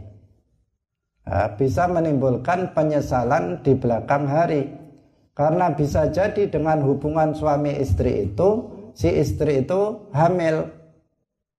bisa 1.58 1.90
menimbulkan 1.90 2.70
penyesalan 2.70 3.58
di 3.66 3.74
belakang 3.74 4.30
hari 4.30 4.70
karena 5.36 5.68
bisa 5.74 6.08
jadi 6.08 6.48
dengan 6.48 6.80
hubungan 6.80 7.36
suami 7.36 7.76
istri 7.76 8.24
itu, 8.24 8.72
si 8.96 9.12
istri 9.12 9.60
itu 9.66 10.08
hamil. 10.16 10.72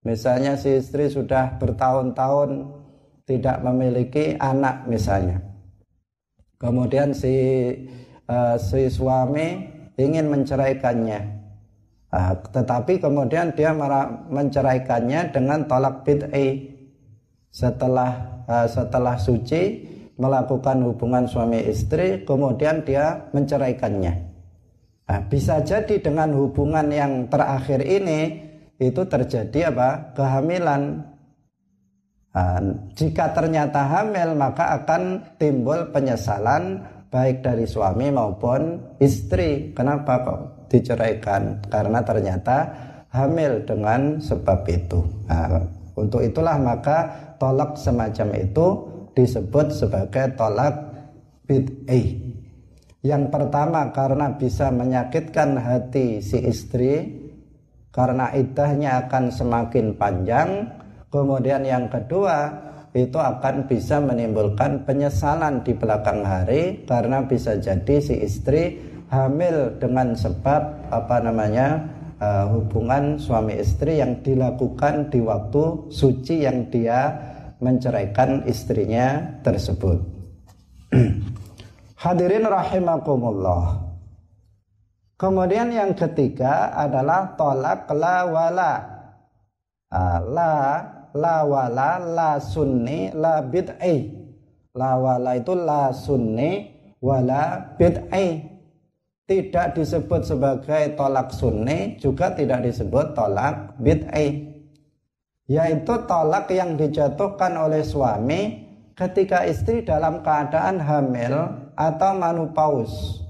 Misalnya 0.02 0.58
si 0.58 0.82
istri 0.82 1.14
sudah 1.14 1.62
bertahun-tahun 1.62 2.74
tidak 3.30 3.62
memiliki 3.62 4.34
anak 4.40 4.90
misalnya. 4.90 5.44
Kemudian 6.58 7.14
si 7.14 7.36
uh, 8.26 8.58
si 8.58 8.90
suami 8.90 9.70
ingin 9.94 10.26
menceraikannya. 10.26 11.37
Uh, 12.18 12.34
tetapi 12.50 12.98
kemudian 12.98 13.54
dia 13.54 13.78
menceraikannya 14.26 15.30
dengan 15.30 15.70
tolak 15.70 16.02
bid'ah. 16.02 16.52
Setelah 17.54 18.42
uh, 18.50 18.66
setelah 18.66 19.22
suci 19.22 19.86
melakukan 20.18 20.82
hubungan 20.82 21.30
suami 21.30 21.62
istri 21.70 22.26
kemudian 22.26 22.82
dia 22.82 23.30
menceraikannya. 23.38 24.14
Nah, 25.08 25.20
bisa 25.30 25.62
jadi 25.62 26.02
dengan 26.02 26.34
hubungan 26.34 26.90
yang 26.90 27.30
terakhir 27.30 27.86
ini 27.86 28.50
itu 28.82 29.06
terjadi 29.06 29.70
apa? 29.70 30.18
Kehamilan. 30.18 30.82
Nah, 32.34 32.62
jika 32.98 33.30
ternyata 33.30 33.86
hamil 33.94 34.34
maka 34.34 34.74
akan 34.82 35.22
timbul 35.38 35.94
penyesalan 35.94 36.82
baik 37.14 37.46
dari 37.46 37.70
suami 37.70 38.10
maupun 38.10 38.82
istri. 38.98 39.70
Kenapa 39.78 40.26
kok 40.26 40.57
diceraikan 40.68 41.64
karena 41.72 42.00
ternyata 42.04 42.58
hamil 43.12 43.64
dengan 43.64 44.20
sebab 44.20 44.68
itu 44.68 45.00
nah, 45.26 45.64
untuk 45.98 46.22
itulah 46.22 46.62
maka 46.62 47.10
tolak 47.42 47.74
semacam 47.74 48.38
itu 48.38 48.68
disebut 49.18 49.74
sebagai 49.74 50.38
tolak 50.38 50.78
bid'ah. 51.50 52.08
Yang 53.02 53.24
pertama 53.34 53.90
karena 53.90 54.36
bisa 54.38 54.70
menyakitkan 54.70 55.58
hati 55.58 56.22
si 56.22 56.38
istri 56.46 57.08
karena 57.90 58.30
idahnya 58.38 59.08
akan 59.08 59.34
semakin 59.34 59.98
panjang. 59.98 60.70
Kemudian 61.10 61.64
yang 61.64 61.90
kedua 61.90 62.52
itu 62.94 63.18
akan 63.18 63.66
bisa 63.66 63.98
menimbulkan 64.04 64.84
penyesalan 64.84 65.64
di 65.66 65.72
belakang 65.74 66.22
hari 66.22 66.84
karena 66.84 67.24
bisa 67.26 67.58
jadi 67.58 67.96
si 68.04 68.22
istri 68.22 68.78
hamil 69.08 69.80
dengan 69.80 70.12
sebab 70.16 70.92
apa 70.92 71.18
namanya 71.24 71.88
uh, 72.20 72.46
hubungan 72.52 73.16
suami 73.16 73.56
istri 73.58 74.00
yang 74.04 74.20
dilakukan 74.20 75.08
di 75.14 75.24
waktu 75.24 75.88
suci 75.92 76.44
yang 76.44 76.68
dia 76.68 77.16
menceraikan 77.58 78.46
istrinya 78.46 79.40
tersebut. 79.42 79.98
Hadirin 82.04 82.46
rahimakumullah. 82.46 83.90
Kemudian 85.18 85.74
yang 85.74 85.98
ketiga 85.98 86.70
adalah 86.78 87.34
tolak 87.34 87.90
la 87.90 88.22
wala. 88.30 88.74
Ah, 89.90 90.22
la 90.22 90.54
la 91.18 91.42
wala 91.42 91.98
la 91.98 92.32
sunni 92.38 93.10
la 93.18 93.42
bid'ai. 93.42 94.14
La 94.78 94.94
wala 95.02 95.34
itu 95.34 95.58
la 95.58 95.90
sunni 95.90 96.70
wala 97.02 97.74
bid'ai. 97.82 98.57
Tidak 99.28 99.76
disebut 99.76 100.24
sebagai 100.24 100.96
tolak 100.96 101.36
sunni 101.36 102.00
juga 102.00 102.32
tidak 102.32 102.64
disebut 102.64 103.12
tolak 103.12 103.76
bid'ai 103.76 104.56
yaitu 105.48 105.94
tolak 106.08 106.52
yang 106.52 106.76
dijatuhkan 106.76 107.56
oleh 107.56 107.84
suami 107.84 108.68
ketika 108.96 109.48
istri 109.48 109.84
dalam 109.84 110.20
keadaan 110.20 110.80
hamil 110.80 111.34
atau 111.76 112.12
manupaus 112.16 113.24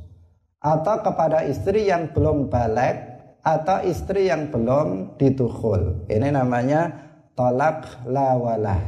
atau 0.57 1.01
kepada 1.05 1.45
istri 1.45 1.85
yang 1.85 2.09
belum 2.13 2.49
balik 2.49 3.17
atau 3.45 3.79
istri 3.85 4.27
yang 4.27 4.49
belum 4.49 5.15
ditukhul. 5.15 6.09
Ini 6.09 6.33
namanya 6.33 6.91
tolak 7.37 8.05
lawalah. 8.09 8.81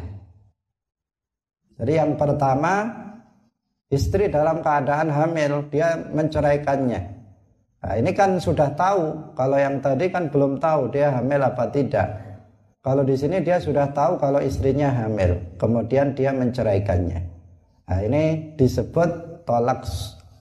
Jadi 1.80 1.94
yang 1.96 2.20
pertama 2.20 2.92
istri 3.90 4.30
dalam 4.30 4.62
keadaan 4.62 5.10
hamil 5.10 5.66
dia 5.74 5.98
menceraikannya. 5.98 7.02
Nah, 7.80 7.94
ini 7.98 8.12
kan 8.14 8.38
sudah 8.38 8.70
tahu 8.78 9.34
kalau 9.34 9.58
yang 9.58 9.82
tadi 9.82 10.14
kan 10.14 10.30
belum 10.30 10.62
tahu 10.62 10.94
dia 10.94 11.16
hamil 11.16 11.42
apa 11.42 11.66
tidak. 11.74 12.08
Kalau 12.80 13.04
di 13.04 13.18
sini 13.18 13.44
dia 13.44 13.60
sudah 13.60 13.92
tahu 13.92 14.16
kalau 14.22 14.40
istrinya 14.40 14.88
hamil, 14.88 15.36
kemudian 15.60 16.16
dia 16.16 16.32
menceraikannya. 16.32 17.20
Nah, 17.90 18.00
ini 18.06 18.56
disebut 18.56 19.44
tolak 19.44 19.84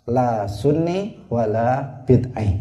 la 0.06 0.44
sunni 0.46 1.24
wala 1.32 2.04
bid'ah. 2.04 2.52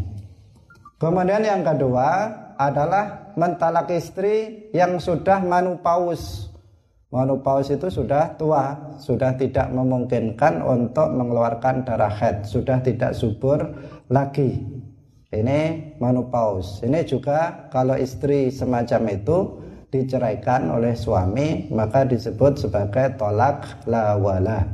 Kemudian 0.98 1.44
yang 1.46 1.62
kedua 1.62 2.10
adalah 2.58 3.36
mentalak 3.38 3.92
istri 3.94 4.66
yang 4.74 4.98
sudah 4.98 5.46
manupaus. 5.46 6.47
Manupaus 7.08 7.72
itu 7.72 7.88
sudah 7.88 8.36
tua, 8.36 8.96
sudah 9.00 9.40
tidak 9.40 9.72
memungkinkan 9.72 10.60
untuk 10.60 11.08
mengeluarkan 11.16 11.88
darah 11.88 12.12
haid, 12.12 12.44
sudah 12.44 12.84
tidak 12.84 13.16
subur 13.16 13.64
lagi. 14.12 14.60
Ini 15.32 15.96
manupaus. 16.04 16.84
Ini 16.84 17.08
juga 17.08 17.72
kalau 17.72 17.96
istri 17.96 18.52
semacam 18.52 19.02
itu 19.12 19.38
diceraikan 19.88 20.68
oleh 20.68 21.00
suami 21.00 21.72
maka 21.72 22.04
disebut 22.04 22.60
sebagai 22.60 23.16
tolak 23.16 23.88
lawala 23.88 24.68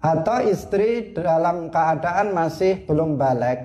atau 0.00 0.40
istri 0.48 1.12
dalam 1.12 1.68
keadaan 1.68 2.32
masih 2.32 2.88
belum 2.88 3.20
balik 3.20 3.60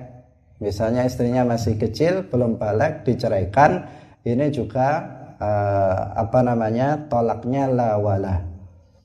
misalnya 0.60 1.08
istrinya 1.08 1.40
masih 1.48 1.80
kecil 1.80 2.28
belum 2.28 2.60
balik 2.60 3.08
diceraikan 3.08 3.88
ini 4.28 4.52
juga 4.52 5.08
uh, 5.40 6.16
apa 6.16 6.38
namanya 6.42 7.08
tolaknya 7.08 7.68
lawala 7.68 8.56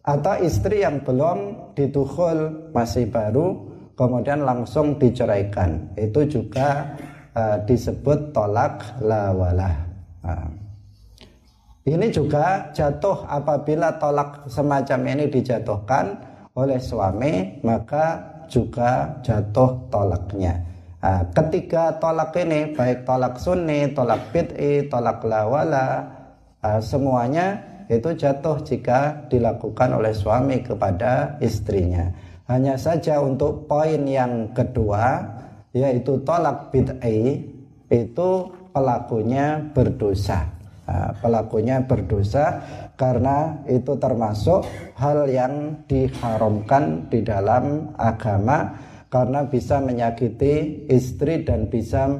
atau 0.02 0.36
istri 0.42 0.82
yang 0.82 1.06
belum 1.06 1.72
ditukhul 1.78 2.72
masih 2.74 3.06
baru 3.14 3.70
kemudian 3.94 4.42
langsung 4.42 4.98
diceraikan. 4.98 5.94
Itu 5.94 6.26
juga 6.26 6.98
uh, 7.38 7.58
disebut 7.70 8.34
tolak 8.34 8.98
lawalah 8.98 9.76
nah. 10.26 10.50
ini 11.86 12.08
juga 12.10 12.74
jatuh 12.74 13.26
apabila 13.30 14.02
tolak 14.02 14.50
semacam 14.50 15.00
ini 15.18 15.26
dijatuhkan 15.30 16.18
oleh 16.58 16.82
suami 16.82 17.62
maka 17.64 18.32
juga 18.52 19.16
jatuh 19.24 19.88
tolaknya. 19.88 20.60
Nah, 21.02 21.26
ketiga 21.34 21.98
tolak 21.98 22.36
ini 22.38 22.78
baik 22.78 23.10
tolak 23.10 23.42
sunni 23.42 23.90
tolak 23.96 24.22
bid'i 24.30 24.86
tolak 24.86 25.26
lawala 25.26 26.21
uh, 26.64 26.82
semuanya 26.82 27.60
itu 27.92 28.16
jatuh 28.16 28.64
jika 28.64 29.28
dilakukan 29.28 30.00
oleh 30.00 30.16
suami 30.16 30.64
kepada 30.64 31.36
istrinya. 31.44 32.08
Hanya 32.48 32.80
saja 32.80 33.20
untuk 33.20 33.68
poin 33.68 34.02
yang 34.08 34.56
kedua 34.56 35.24
yaitu 35.72 36.20
tolak 36.24 36.72
bid'ai 36.72 37.40
itu 37.92 38.30
pelakunya 38.72 39.60
berdosa. 39.76 40.48
Nah, 40.92 41.16
pelakunya 41.24 41.80
berdosa 41.88 42.60
karena 43.00 43.56
itu 43.64 43.96
termasuk 43.96 44.68
hal 45.00 45.24
yang 45.32 45.80
diharamkan 45.88 47.08
di 47.08 47.24
dalam 47.24 47.96
agama 47.96 48.76
karena 49.08 49.48
bisa 49.48 49.80
menyakiti 49.80 50.88
istri 50.92 51.48
dan 51.48 51.72
bisa 51.72 52.12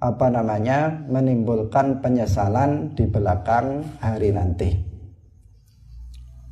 apa 0.00 0.32
namanya 0.32 1.04
menimbulkan 1.12 2.00
penyesalan 2.00 2.96
di 2.96 3.04
belakang 3.04 3.84
hari 4.00 4.32
nanti. 4.32 4.72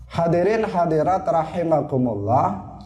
Hadirin 0.09 0.69
hadirat 0.69 1.25
rahimakumullah. 1.25 2.77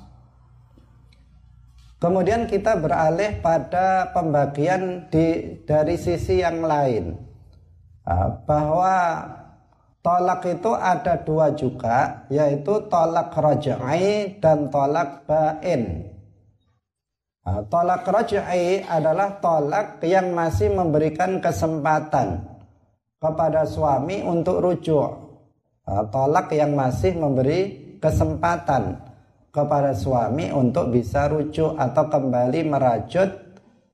Kemudian 1.99 2.51
kita 2.51 2.79
beralih 2.83 3.39
pada 3.39 4.11
pembagian 4.11 5.07
di 5.07 5.59
dari 5.63 5.95
sisi 5.95 6.43
yang 6.43 6.63
lain. 6.63 7.15
Ah, 8.03 8.27
bahwa 8.43 8.99
tolak 10.03 10.43
itu 10.51 10.75
ada 10.75 11.15
dua 11.23 11.55
juga, 11.55 12.27
yaitu 12.27 12.91
tolak 12.91 13.31
rajai 13.31 14.35
dan 14.43 14.67
tolak 14.67 15.23
bain. 15.31 16.12
Ah, 17.43 17.63
tolak 17.67 18.07
rajai 18.07 18.87
adalah 18.87 19.43
tolak 19.43 19.99
yang 20.07 20.31
masih 20.31 20.71
memberikan 20.71 21.43
kesempatan 21.43 22.39
kepada 23.19 23.67
suami 23.67 24.23
untuk 24.23 24.63
rujuk 24.63 25.23
Eh, 25.83 26.05
tolak 26.15 26.55
yang 26.55 26.79
masih 26.79 27.19
memberi 27.19 27.75
kesempatan 27.99 29.03
kepada 29.51 29.91
suami 29.91 30.55
untuk 30.55 30.95
bisa 30.95 31.27
rujuk 31.27 31.75
atau 31.75 32.07
kembali 32.07 32.71
merajut 32.71 33.31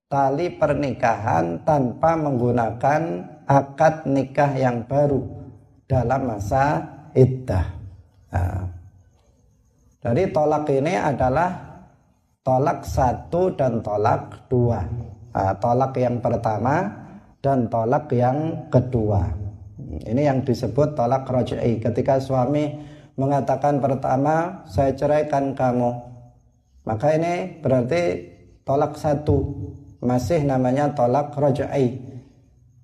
tali 0.05 0.53
pernikahan 0.53 1.65
tanpa 1.65 2.13
menggunakan 2.13 3.03
akad 3.49 4.05
nikah 4.05 4.53
yang 4.53 4.85
baru 4.85 5.25
dalam 5.89 6.29
masa 6.29 6.85
iddah. 7.17 7.65
Nah, 8.37 8.69
dari 10.05 10.29
tolak 10.29 10.69
ini 10.69 10.93
adalah 10.93 11.68
tolak 12.49 12.81
satu 12.89 13.53
dan 13.53 13.85
tolak 13.85 14.49
dua. 14.49 14.81
Nah, 15.37 15.53
tolak 15.61 15.93
yang 16.01 16.17
pertama 16.17 16.89
dan 17.45 17.69
tolak 17.69 18.09
yang 18.09 18.73
kedua. 18.73 19.21
Ini 20.09 20.33
yang 20.33 20.41
disebut 20.41 20.97
tolak 20.97 21.29
rojai. 21.29 21.77
Ketika 21.77 22.17
suami 22.17 22.73
mengatakan 23.21 23.85
pertama 23.85 24.65
saya 24.65 24.97
ceraikan 24.97 25.53
kamu, 25.53 25.93
maka 26.89 27.21
ini 27.21 27.61
berarti 27.61 28.33
tolak 28.65 28.97
satu, 28.97 29.45
masih 30.01 30.49
namanya 30.49 30.97
tolak 30.97 31.37
rojai. 31.37 32.01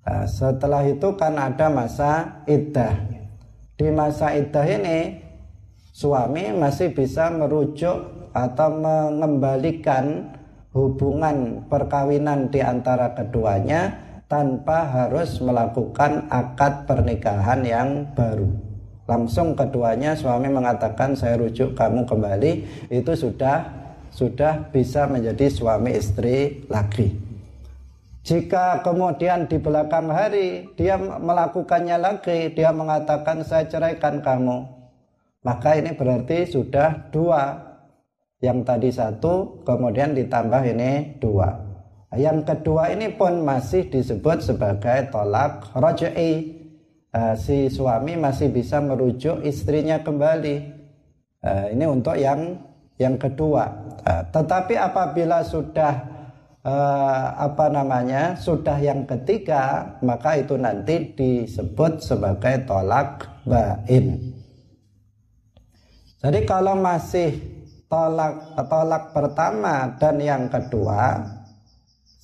Nah, 0.05 0.29
setelah 0.29 0.85
itu 0.85 1.17
kan 1.17 1.41
ada 1.41 1.73
masa 1.73 2.45
iddah. 2.45 2.93
Di 3.73 3.89
masa 3.89 4.29
iddah 4.37 4.61
ini 4.69 5.25
suami 5.89 6.53
masih 6.53 6.93
bisa 6.93 7.33
merujuk 7.33 8.14
atau 8.35 8.67
mengembalikan 8.75 10.35
hubungan 10.75 11.63
perkawinan 11.71 12.51
di 12.51 12.59
antara 12.59 13.15
keduanya 13.15 13.95
tanpa 14.27 14.83
harus 14.83 15.39
melakukan 15.39 16.27
akad 16.27 16.83
pernikahan 16.83 17.63
yang 17.63 18.11
baru. 18.11 18.51
Langsung 19.07 19.55
keduanya 19.55 20.17
suami 20.17 20.51
mengatakan 20.51 21.15
saya 21.15 21.39
rujuk 21.39 21.77
kamu 21.79 22.03
kembali 22.03 22.51
itu 22.91 23.13
sudah 23.15 23.71
sudah 24.11 24.67
bisa 24.73 25.07
menjadi 25.07 25.47
suami 25.47 25.95
istri 25.95 26.65
lagi. 26.67 27.13
Jika 28.25 28.81
kemudian 28.81 29.45
di 29.45 29.61
belakang 29.61 30.09
hari 30.09 30.73
dia 30.73 30.97
melakukannya 30.97 32.01
lagi, 32.01 32.49
dia 32.57 32.73
mengatakan 32.73 33.45
saya 33.45 33.69
ceraikan 33.69 34.25
kamu, 34.25 34.65
maka 35.45 35.77
ini 35.77 35.93
berarti 35.93 36.49
sudah 36.49 37.13
dua. 37.13 37.64
Yang 38.43 38.59
tadi 38.67 38.89
satu, 38.91 39.63
kemudian 39.63 40.11
ditambah 40.11 40.61
ini 40.67 41.21
dua. 41.23 41.55
Yang 42.15 42.47
kedua 42.47 42.91
ini 42.95 43.11
pun 43.11 43.43
masih 43.43 43.91
disebut 43.91 44.43
sebagai 44.43 45.11
tolak 45.11 45.71
rojai. 45.75 46.63
Uh, 47.15 47.31
si 47.39 47.71
suami 47.71 48.19
masih 48.19 48.51
bisa 48.51 48.83
merujuk 48.83 49.39
istrinya 49.47 50.03
kembali. 50.03 50.55
Uh, 51.39 51.71
ini 51.71 51.87
untuk 51.87 52.19
yang 52.19 52.59
yang 52.99 53.15
kedua. 53.15 53.71
Uh, 54.03 54.23
tetapi 54.31 54.75
apabila 54.75 55.43
sudah 55.43 56.15
apa 56.65 57.69
namanya 57.69 58.33
sudah 58.41 58.81
yang 58.81 59.05
ketiga, 59.05 59.85
maka 60.01 60.41
itu 60.41 60.57
nanti 60.57 61.13
disebut 61.13 62.01
sebagai 62.01 62.65
tolak 62.65 63.21
bain. 63.45 64.33
Jadi 66.25 66.41
kalau 66.49 66.73
masih 66.73 67.37
tolak 67.87 68.57
tolak 68.65 69.03
pertama 69.13 69.93
dan 70.01 70.15
yang 70.17 70.49
kedua 70.49 71.21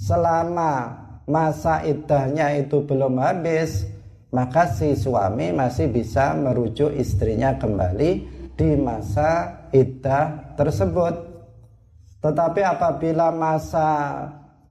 selama 0.02 0.98
masa 1.30 1.86
iddahnya 1.86 2.66
itu 2.66 2.82
belum 2.84 3.22
habis 3.22 3.86
maka 4.32 4.72
si 4.72 4.96
suami 4.96 5.52
masih 5.52 5.92
bisa 5.92 6.32
merujuk 6.34 6.96
istrinya 6.96 7.60
kembali 7.60 8.12
di 8.56 8.70
masa 8.80 9.68
iddah 9.76 10.56
tersebut. 10.56 11.30
Tetapi 12.24 12.62
apabila 12.64 13.34
masa 13.34 13.90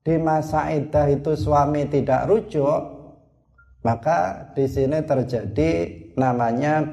di 0.01 0.17
masa 0.17 0.73
iddah 0.73 1.13
itu 1.13 1.37
suami 1.37 1.85
tidak 1.93 2.25
rujuk 2.25 3.01
maka 3.85 4.49
di 4.57 4.65
sini 4.65 5.05
terjadi 5.05 5.73
namanya 6.17 6.85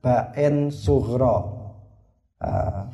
bain 0.00 0.68
suhro 0.72 1.36
uh, 2.40 2.84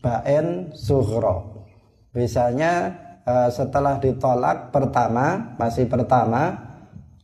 bain 0.00 0.72
suhro 0.74 1.68
misalnya 2.16 2.96
Eh, 3.30 3.50
setelah 3.52 4.00
ditolak 4.02 4.72
pertama 4.74 5.54
masih 5.60 5.84
pertama 5.84 6.56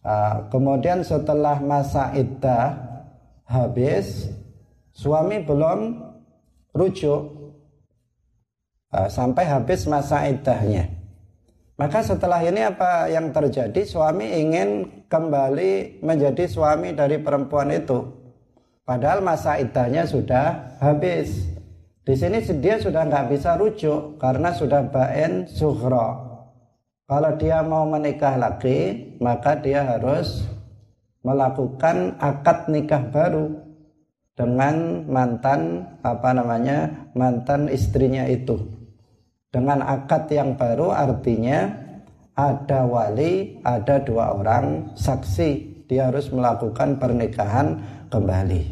uh, 0.05 0.45
kemudian 0.53 1.01
setelah 1.01 1.57
masa 1.59 2.13
iddah 2.15 2.79
habis 3.49 4.29
suami 4.95 5.41
belum 5.41 5.97
rujuk 6.77 7.23
uh, 8.93 9.09
sampai 9.09 9.49
habis 9.49 9.89
masa 9.89 10.29
iddahnya. 10.29 10.85
Maka 11.81 12.05
setelah 12.05 12.45
ini 12.45 12.61
apa 12.61 13.09
yang 13.09 13.33
terjadi? 13.33 13.83
Suami 13.83 14.37
ingin 14.37 15.03
kembali 15.09 16.05
menjadi 16.05 16.45
suami 16.45 16.93
dari 16.93 17.19
perempuan 17.19 17.73
itu. 17.73 18.05
Padahal 18.85 19.25
masa 19.25 19.57
iddahnya 19.57 20.05
sudah 20.05 20.77
habis 20.77 21.56
di 22.07 22.15
sini 22.15 22.39
dia 22.63 22.79
sudah 22.79 23.03
nggak 23.03 23.35
bisa 23.35 23.59
rujuk 23.59 24.23
karena 24.23 24.55
sudah 24.55 24.87
bain 24.87 25.51
suhro. 25.51 26.23
Kalau 27.11 27.35
dia 27.35 27.67
mau 27.67 27.83
menikah 27.83 28.39
lagi, 28.39 29.11
maka 29.19 29.59
dia 29.59 29.83
harus 29.83 30.47
melakukan 31.27 32.15
akad 32.23 32.71
nikah 32.71 33.11
baru 33.11 33.59
dengan 34.39 35.03
mantan 35.11 35.83
apa 36.07 36.31
namanya 36.31 37.11
mantan 37.19 37.67
istrinya 37.67 38.23
itu. 38.31 38.55
Dengan 39.51 39.83
akad 39.83 40.31
yang 40.31 40.55
baru 40.55 40.95
artinya 40.95 41.75
ada 42.39 42.87
wali, 42.87 43.59
ada 43.67 43.99
dua 43.99 44.31
orang 44.39 44.95
saksi. 44.95 45.83
Dia 45.91 46.15
harus 46.15 46.31
melakukan 46.31 47.03
pernikahan 47.03 47.83
kembali. 48.15 48.63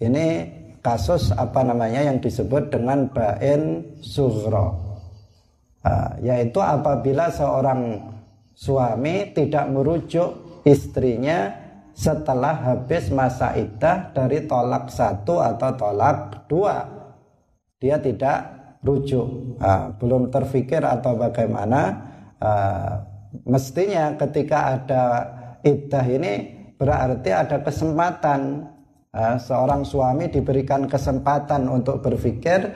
Ini 0.00 0.59
kasus 0.80 1.32
apa 1.36 1.60
namanya 1.64 2.04
yang 2.04 2.20
disebut 2.20 2.72
dengan 2.72 3.08
bain 3.12 3.84
sughra. 4.00 4.72
Uh, 5.80 6.12
yaitu 6.20 6.60
apabila 6.60 7.32
seorang 7.32 8.04
suami 8.52 9.32
tidak 9.32 9.64
merujuk 9.72 10.60
istrinya 10.68 11.56
setelah 11.96 12.52
habis 12.52 13.08
masa 13.08 13.56
iddah 13.56 14.12
dari 14.12 14.44
tolak 14.44 14.92
satu 14.92 15.40
atau 15.40 15.70
tolak 15.76 16.44
dua. 16.48 16.84
Dia 17.80 17.96
tidak 17.96 18.38
rujuk. 18.84 19.56
Uh, 19.60 19.92
belum 19.96 20.28
terfikir 20.28 20.84
atau 20.84 21.16
bagaimana 21.16 21.80
uh, 22.40 22.92
mestinya 23.48 24.16
ketika 24.16 24.76
ada 24.76 25.04
iddah 25.64 26.04
ini 26.08 26.32
berarti 26.80 27.30
ada 27.32 27.60
kesempatan 27.60 28.64
seorang 29.14 29.82
suami 29.82 30.30
diberikan 30.30 30.86
kesempatan 30.86 31.66
untuk 31.66 31.98
berpikir 31.98 32.70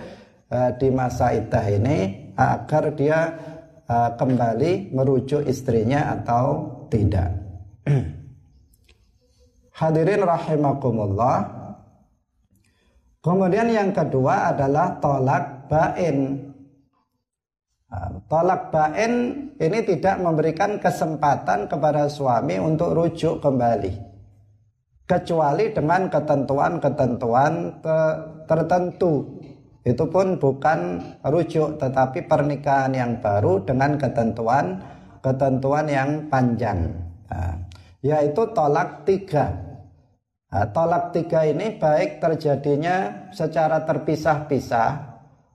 di 0.79 0.88
masa 0.90 1.31
iddah 1.35 1.66
ini 1.70 2.31
agar 2.35 2.90
dia 2.94 3.18
kembali 4.18 4.90
merujuk 4.90 5.47
istrinya 5.47 6.14
atau 6.18 6.75
tidak. 6.90 7.31
Hadirin 9.79 10.23
rahimakumullah. 10.23 11.64
Kemudian 13.25 13.73
yang 13.73 13.90
kedua 13.90 14.53
adalah 14.53 15.01
tolak 15.01 15.66
bain. 15.66 16.38
Tolak 18.29 18.68
bain 18.75 19.12
ini 19.59 19.79
tidak 19.87 20.18
memberikan 20.20 20.77
kesempatan 20.79 21.66
kepada 21.70 22.07
suami 22.11 22.61
untuk 22.61 22.92
rujuk 22.92 23.40
kembali. 23.40 24.13
Kecuali 25.05 25.69
dengan 25.69 26.09
ketentuan-ketentuan 26.09 27.77
tertentu. 28.49 29.37
Itu 29.85 30.09
pun 30.09 30.40
bukan 30.40 30.97
rujuk 31.21 31.77
tetapi 31.77 32.25
pernikahan 32.25 32.97
yang 32.97 33.21
baru 33.21 33.61
dengan 33.69 34.01
ketentuan-ketentuan 34.01 35.87
yang 35.93 36.33
panjang. 36.33 36.88
Nah, 37.29 37.53
yaitu 38.01 38.49
tolak 38.57 39.05
tiga. 39.05 39.53
Nah, 40.49 40.73
tolak 40.73 41.12
tiga 41.12 41.45
ini 41.45 41.77
baik 41.77 42.25
terjadinya 42.25 43.29
secara 43.29 43.85
terpisah-pisah 43.85 44.88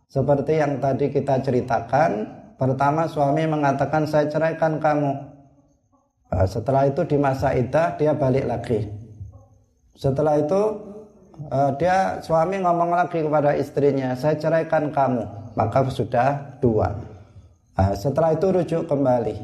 seperti 0.05 0.62
yang 0.62 0.77
tadi 0.77 1.09
kita 1.09 1.41
ceritakan. 1.41 2.38
Pertama 2.53 3.09
suami 3.09 3.49
mengatakan 3.49 4.05
saya 4.05 4.29
ceraikan 4.29 4.77
kamu. 4.77 5.12
Nah, 6.29 6.45
setelah 6.45 6.85
itu 6.85 7.01
di 7.01 7.17
masa 7.17 7.57
idah 7.57 7.97
dia 7.97 8.13
balik 8.13 8.45
lagi. 8.45 8.98
Setelah 9.99 10.39
itu 10.39 10.62
uh, 11.51 11.75
dia 11.75 12.23
suami 12.23 12.63
ngomong 12.63 12.95
lagi 12.95 13.19
kepada 13.19 13.51
istrinya 13.59 14.15
saya 14.15 14.39
ceraikan 14.39 14.95
kamu. 14.95 15.27
Maka 15.59 15.83
sudah 15.91 16.55
dua. 16.63 16.95
Nah, 17.75 17.91
setelah 17.99 18.31
itu 18.31 18.47
rujuk 18.47 18.88
kembali. 18.88 19.35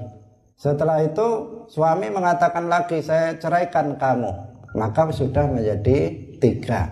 Setelah 0.55 1.03
itu 1.03 1.27
suami 1.67 2.07
mengatakan 2.07 2.71
lagi 2.71 3.03
saya 3.03 3.35
ceraikan 3.35 3.99
kamu 3.99 4.55
maka 4.75 5.09
sudah 5.09 5.47
menjadi 5.47 6.11
tiga. 6.37 6.91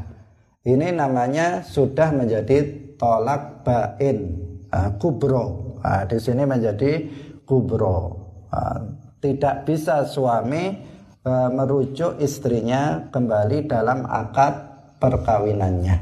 Ini 0.64 0.96
namanya 0.96 1.60
sudah 1.68 2.16
menjadi 2.16 2.64
tolak 2.96 3.68
bain 3.68 4.40
uh, 4.72 4.96
kubro. 4.96 5.76
Uh, 5.84 6.08
di 6.08 6.18
sini 6.24 6.48
menjadi 6.48 7.04
kubro. 7.44 8.16
Uh, 8.48 8.96
tidak 9.20 9.68
bisa 9.68 10.08
suami 10.08 10.80
uh, 11.24 11.50
merujuk 11.52 12.20
istrinya 12.20 13.08
kembali 13.10 13.68
dalam 13.68 14.08
akad 14.08 14.54
perkawinannya. 15.00 15.98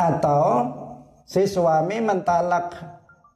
Atau 0.00 0.44
si 1.28 1.44
suami 1.44 2.00
mentalak 2.00 2.72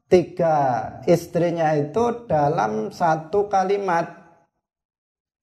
tiga 0.08 0.88
istrinya 1.04 1.76
itu 1.76 2.24
dalam 2.24 2.88
satu 2.88 3.52
kalimat 3.52 4.24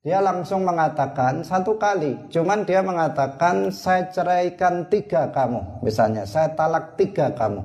dia 0.01 0.17
langsung 0.17 0.65
mengatakan 0.65 1.45
satu 1.45 1.77
kali, 1.77 2.17
cuman 2.33 2.65
dia 2.65 2.81
mengatakan 2.81 3.69
saya 3.69 4.09
ceraikan 4.09 4.89
tiga 4.89 5.29
kamu, 5.29 5.61
misalnya 5.85 6.25
saya 6.25 6.49
talak 6.57 6.97
tiga 6.97 7.29
kamu, 7.37 7.61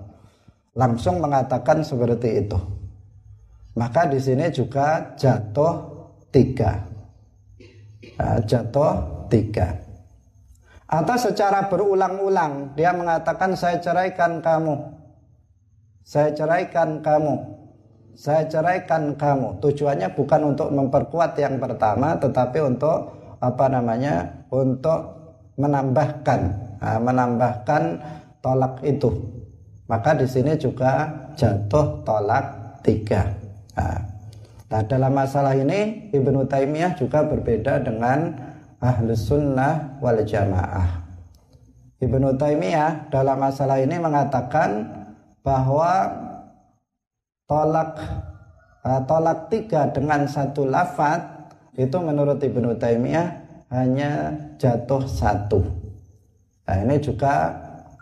langsung 0.76 1.16
mengatakan 1.24 1.80
seperti 1.80 2.44
itu. 2.44 2.76
Maka 3.77 4.09
di 4.09 4.17
sini 4.17 4.49
juga 4.49 5.12
jatuh 5.21 5.85
tiga, 6.33 6.81
nah, 8.17 8.41
jatuh 8.41 8.93
tiga. 9.29 9.69
Atau 10.89 11.17
secara 11.21 11.69
berulang-ulang 11.69 12.73
dia 12.73 12.97
mengatakan 12.97 13.53
saya 13.53 13.77
ceraikan 13.77 14.41
kamu, 14.41 14.81
saya 16.09 16.33
ceraikan 16.33 17.05
kamu, 17.05 17.35
saya 18.17 18.49
ceraikan 18.49 19.12
kamu. 19.12 19.61
Tujuannya 19.61 20.09
bukan 20.17 20.57
untuk 20.57 20.73
memperkuat 20.73 21.37
yang 21.37 21.61
pertama, 21.61 22.17
tetapi 22.17 22.65
untuk 22.65 23.12
apa 23.45 23.69
namanya? 23.69 24.41
Untuk 24.49 25.21
menambahkan, 25.61 26.41
nah, 26.81 26.97
menambahkan 26.97 27.83
tolak 28.41 28.81
itu. 28.89 29.12
Maka 29.85 30.17
di 30.17 30.25
sini 30.25 30.57
juga 30.57 31.12
jatuh 31.37 32.01
tolak 32.09 32.81
tiga. 32.81 33.45
Nah, 33.77 34.01
nah 34.73 34.83
dalam 34.89 35.12
masalah 35.12 35.53
ini 35.53 36.11
Ibnu 36.11 36.49
Taimiyah 36.49 36.97
juga 36.97 37.29
berbeda 37.29 37.85
dengan 37.85 38.33
Ahlus 38.81 39.29
Sunnah 39.29 40.01
wal 40.01 40.25
Jamaah. 40.25 41.05
Ibnu 42.01 42.37
Taimiyah 42.37 43.09
dalam 43.12 43.41
masalah 43.41 43.81
ini 43.81 43.97
mengatakan 43.97 44.85
bahwa 45.41 46.12
tolak 47.49 47.97
uh, 48.85 49.01
tolak 49.09 49.49
tiga 49.49 49.89
dengan 49.93 50.29
satu 50.29 50.69
lafat 50.69 51.53
itu 51.77 51.97
menurut 52.01 52.41
Ibnu 52.41 52.77
Taimiyah 52.77 53.29
hanya 53.73 54.33
jatuh 54.57 55.05
satu. 55.05 55.61
Nah, 56.67 56.77
ini 56.83 56.97
juga 56.99 57.53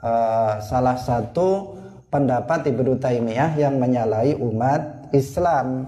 uh, 0.01 0.63
salah 0.63 0.97
satu 0.97 1.77
pendapat 2.09 2.71
Ibnu 2.71 2.99
Taimiyah 2.99 3.59
yang 3.59 3.77
menyalahi 3.83 4.39
umat 4.39 4.94
Islam. 5.15 5.87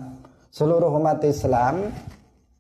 Seluruh 0.54 0.88
umat 0.96 1.20
Islam 1.26 1.90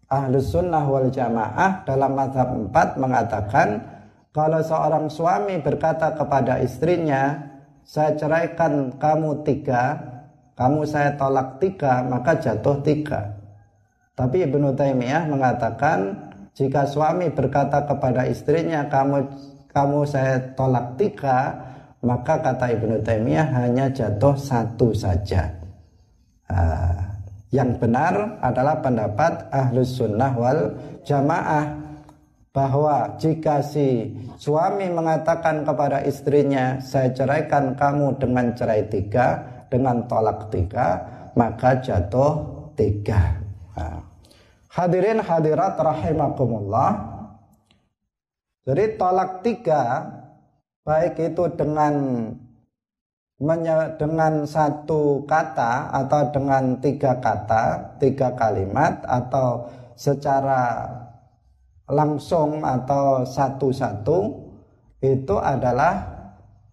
Ahlus 0.06 0.54
Sunnah 0.54 0.86
wal 0.86 1.10
Jamaah 1.10 1.82
dalam 1.82 2.14
mazhab 2.14 2.54
4 2.54 2.94
mengatakan 3.02 3.82
kalau 4.30 4.62
seorang 4.62 5.10
suami 5.10 5.58
berkata 5.58 6.14
kepada 6.14 6.62
istrinya 6.62 7.34
saya 7.82 8.14
ceraikan 8.14 8.94
kamu 9.02 9.42
tiga 9.42 9.98
kamu 10.54 10.86
saya 10.86 11.10
tolak 11.18 11.58
tiga 11.58 12.06
maka 12.06 12.38
jatuh 12.38 12.78
tiga 12.86 13.34
tapi 14.14 14.46
Ibnu 14.46 14.78
Taimiyah 14.78 15.26
mengatakan 15.26 16.30
jika 16.54 16.86
suami 16.86 17.26
berkata 17.34 17.82
kepada 17.82 18.30
istrinya 18.30 18.86
kamu 18.86 19.26
kamu 19.74 20.06
saya 20.06 20.38
tolak 20.54 20.94
tiga 20.94 21.50
maka 21.98 22.38
kata 22.38 22.78
Ibnu 22.78 23.02
Taimiyah 23.02 23.58
hanya 23.58 23.90
jatuh 23.90 24.38
satu 24.38 24.94
saja 24.94 25.65
uh, 26.50 27.16
yang 27.54 27.78
benar 27.78 28.42
adalah 28.42 28.82
pendapat 28.82 29.48
ahlus 29.54 29.96
sunnah 29.96 30.34
wal 30.34 30.74
jamaah 31.06 31.86
bahwa 32.50 33.20
jika 33.20 33.60
si 33.60 34.16
suami 34.40 34.88
mengatakan 34.88 35.62
kepada 35.62 36.00
istrinya 36.08 36.80
saya 36.80 37.12
ceraikan 37.12 37.76
kamu 37.76 38.16
dengan 38.16 38.56
cerai 38.56 38.88
tiga 38.88 39.44
dengan 39.68 40.08
tolak 40.08 40.48
tiga 40.48 41.04
maka 41.36 41.76
jatuh 41.84 42.48
tiga 42.72 43.36
nah. 43.76 44.00
hadirin 44.72 45.20
hadirat 45.20 45.76
rahimakumullah 45.76 46.96
jadi 48.64 48.96
tolak 48.96 49.44
tiga 49.44 50.08
baik 50.80 51.20
itu 51.20 51.44
dengan 51.54 51.94
dengan 53.36 54.48
satu 54.48 55.28
kata 55.28 55.92
atau 55.92 56.32
dengan 56.32 56.80
tiga 56.80 57.20
kata, 57.20 57.96
tiga 58.00 58.32
kalimat 58.32 59.04
atau 59.04 59.68
secara 59.92 60.88
langsung 61.84 62.64
atau 62.64 63.28
satu-satu 63.28 64.18
itu 65.04 65.36
adalah 65.36 66.00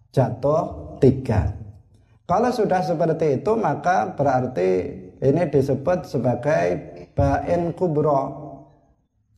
jatuh 0.08 0.96
tiga. 1.04 1.52
Kalau 2.24 2.48
sudah 2.48 2.80
seperti 2.80 3.44
itu 3.44 3.52
maka 3.60 4.16
berarti 4.16 4.68
ini 5.20 5.42
disebut 5.52 6.08
sebagai 6.08 6.64
bain 7.12 7.76
kubro. 7.76 8.40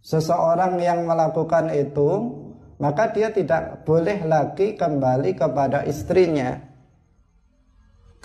Seseorang 0.07 0.79
yang 0.79 1.03
melakukan 1.03 1.75
itu 1.75 2.31
maka 2.79 3.11
dia 3.11 3.35
tidak 3.35 3.83
boleh 3.83 4.23
lagi 4.23 4.79
kembali 4.79 5.35
kepada 5.35 5.83
istrinya 5.83 6.76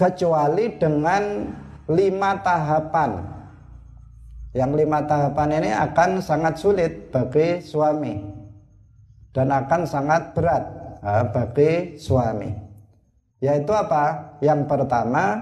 kecuali 0.01 0.81
dengan 0.81 1.45
lima 1.85 2.41
tahapan. 2.41 3.21
Yang 4.57 4.71
lima 4.81 4.99
tahapan 5.05 5.61
ini 5.61 5.69
akan 5.69 6.09
sangat 6.25 6.57
sulit 6.57 7.13
bagi 7.13 7.61
suami 7.61 8.17
dan 9.29 9.53
akan 9.53 9.85
sangat 9.85 10.33
berat 10.33 10.65
bagi 11.31 12.01
suami. 12.01 12.49
Yaitu 13.45 13.71
apa? 13.71 14.37
Yang 14.41 14.67
pertama, 14.67 15.39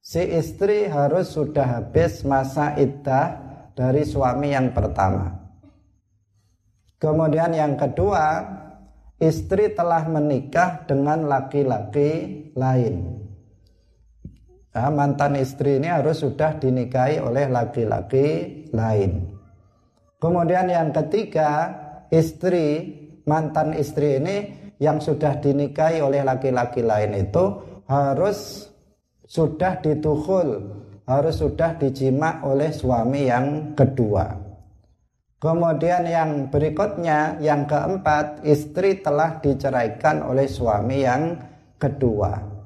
si 0.00 0.24
istri 0.24 0.88
harus 0.88 1.30
sudah 1.30 1.78
habis 1.78 2.24
masa 2.24 2.72
iddah 2.74 3.36
dari 3.76 4.02
suami 4.02 4.50
yang 4.50 4.72
pertama. 4.74 5.38
Kemudian 6.98 7.54
yang 7.54 7.78
kedua, 7.78 8.42
istri 9.22 9.70
telah 9.70 10.02
menikah 10.10 10.82
dengan 10.90 11.30
laki-laki 11.30 12.50
lain. 12.58 13.17
Nah, 14.78 14.94
mantan 14.94 15.34
istri 15.34 15.82
ini 15.82 15.90
harus 15.90 16.22
sudah 16.22 16.54
dinikahi 16.54 17.18
oleh 17.18 17.50
laki-laki 17.50 18.62
lain. 18.70 19.26
Kemudian 20.22 20.70
yang 20.70 20.94
ketiga, 20.94 21.74
istri 22.14 22.94
mantan 23.26 23.74
istri 23.74 24.22
ini 24.22 24.36
yang 24.78 25.02
sudah 25.02 25.42
dinikahi 25.42 25.98
oleh 25.98 26.22
laki-laki 26.22 26.86
lain 26.86 27.10
itu 27.26 27.58
harus 27.90 28.70
sudah 29.26 29.82
ditukhul, 29.82 30.62
harus 31.10 31.42
sudah 31.42 31.74
dijima 31.74 32.38
oleh 32.46 32.70
suami 32.70 33.26
yang 33.26 33.74
kedua. 33.74 34.30
Kemudian 35.42 36.06
yang 36.06 36.54
berikutnya, 36.54 37.42
yang 37.42 37.66
keempat, 37.66 38.46
istri 38.46 39.02
telah 39.02 39.42
diceraikan 39.42 40.22
oleh 40.22 40.46
suami 40.46 41.02
yang 41.02 41.34
kedua. 41.82 42.57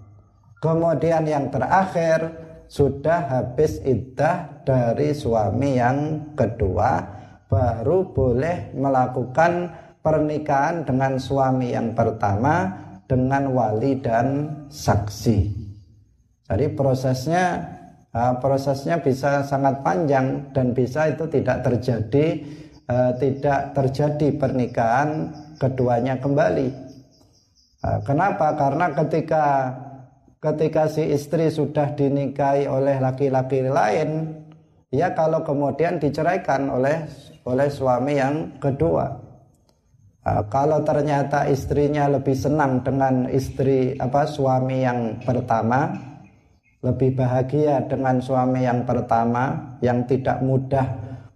Kemudian 0.63 1.27
yang 1.27 1.51
terakhir, 1.51 2.31
sudah 2.71 3.27
habis 3.27 3.83
iddah 3.83 4.63
dari 4.63 5.11
suami 5.11 5.75
yang 5.75 6.31
kedua, 6.39 7.03
baru 7.51 8.15
boleh 8.15 8.71
melakukan 8.73 9.75
pernikahan 10.01 10.87
dengan 10.87 11.19
suami 11.19 11.75
yang 11.75 11.99
pertama 11.99 12.79
dengan 13.11 13.51
wali 13.51 13.99
dan 13.99 14.49
saksi. 14.71 15.51
Jadi 16.47 16.67
prosesnya 16.79 17.61
uh, 18.15 18.39
prosesnya 18.39 19.03
bisa 19.03 19.43
sangat 19.43 19.83
panjang 19.83 20.49
dan 20.55 20.73
bisa 20.73 21.11
itu 21.11 21.27
tidak 21.27 21.61
terjadi 21.67 22.27
uh, 22.87 23.13
tidak 23.19 23.75
terjadi 23.75 24.29
pernikahan 24.39 25.35
keduanya 25.59 26.17
kembali. 26.23 26.73
Uh, 27.83 27.99
kenapa? 28.07 28.55
Karena 28.57 28.87
ketika 28.97 29.45
ketika 30.43 30.91
si 30.91 31.07
istri 31.15 31.47
sudah 31.47 31.95
dinikahi 31.95 32.67
oleh 32.67 32.99
laki-laki 32.99 33.63
lain, 33.63 34.35
ya 34.91 35.15
kalau 35.15 35.47
kemudian 35.47 36.03
diceraikan 36.03 36.67
oleh 36.67 37.07
oleh 37.47 37.69
suami 37.71 38.19
yang 38.19 38.59
kedua. 38.59 39.23
Uh, 40.23 40.43
kalau 40.51 40.83
ternyata 40.87 41.51
istrinya 41.51 42.07
lebih 42.11 42.35
senang 42.35 42.83
dengan 42.83 43.27
istri 43.31 43.95
apa 43.99 44.27
suami 44.27 44.83
yang 44.83 45.23
pertama, 45.23 45.95
lebih 46.83 47.15
bahagia 47.19 47.83
dengan 47.87 48.19
suami 48.19 48.67
yang 48.67 48.83
pertama 48.87 49.79
yang 49.83 50.07
tidak 50.07 50.43
mudah 50.43 50.87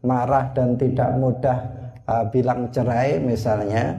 marah 0.06 0.54
dan 0.54 0.78
tidak 0.78 1.14
mudah 1.18 1.58
uh, 2.06 2.26
bilang 2.30 2.70
cerai 2.70 3.18
misalnya, 3.18 3.98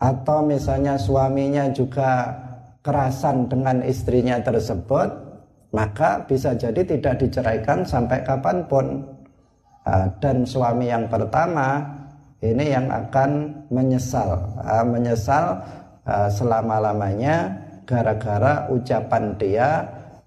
atau 0.00 0.40
misalnya 0.40 0.96
suaminya 0.96 1.68
juga 1.68 2.32
kerasan 2.82 3.46
dengan 3.46 3.80
istrinya 3.86 4.42
tersebut, 4.42 5.08
maka 5.72 6.26
bisa 6.26 6.52
jadi 6.58 6.82
tidak 6.82 7.22
diceraikan 7.22 7.86
sampai 7.86 8.26
kapan 8.26 8.66
pun. 8.66 8.86
Dan 10.22 10.46
suami 10.46 10.86
yang 10.86 11.10
pertama 11.10 11.82
ini 12.42 12.74
yang 12.74 12.90
akan 12.90 13.50
menyesal 13.70 14.38
menyesal 14.86 15.62
selama-lamanya 16.30 17.54
gara-gara 17.86 18.66
ucapan 18.70 19.34
dia 19.38 19.70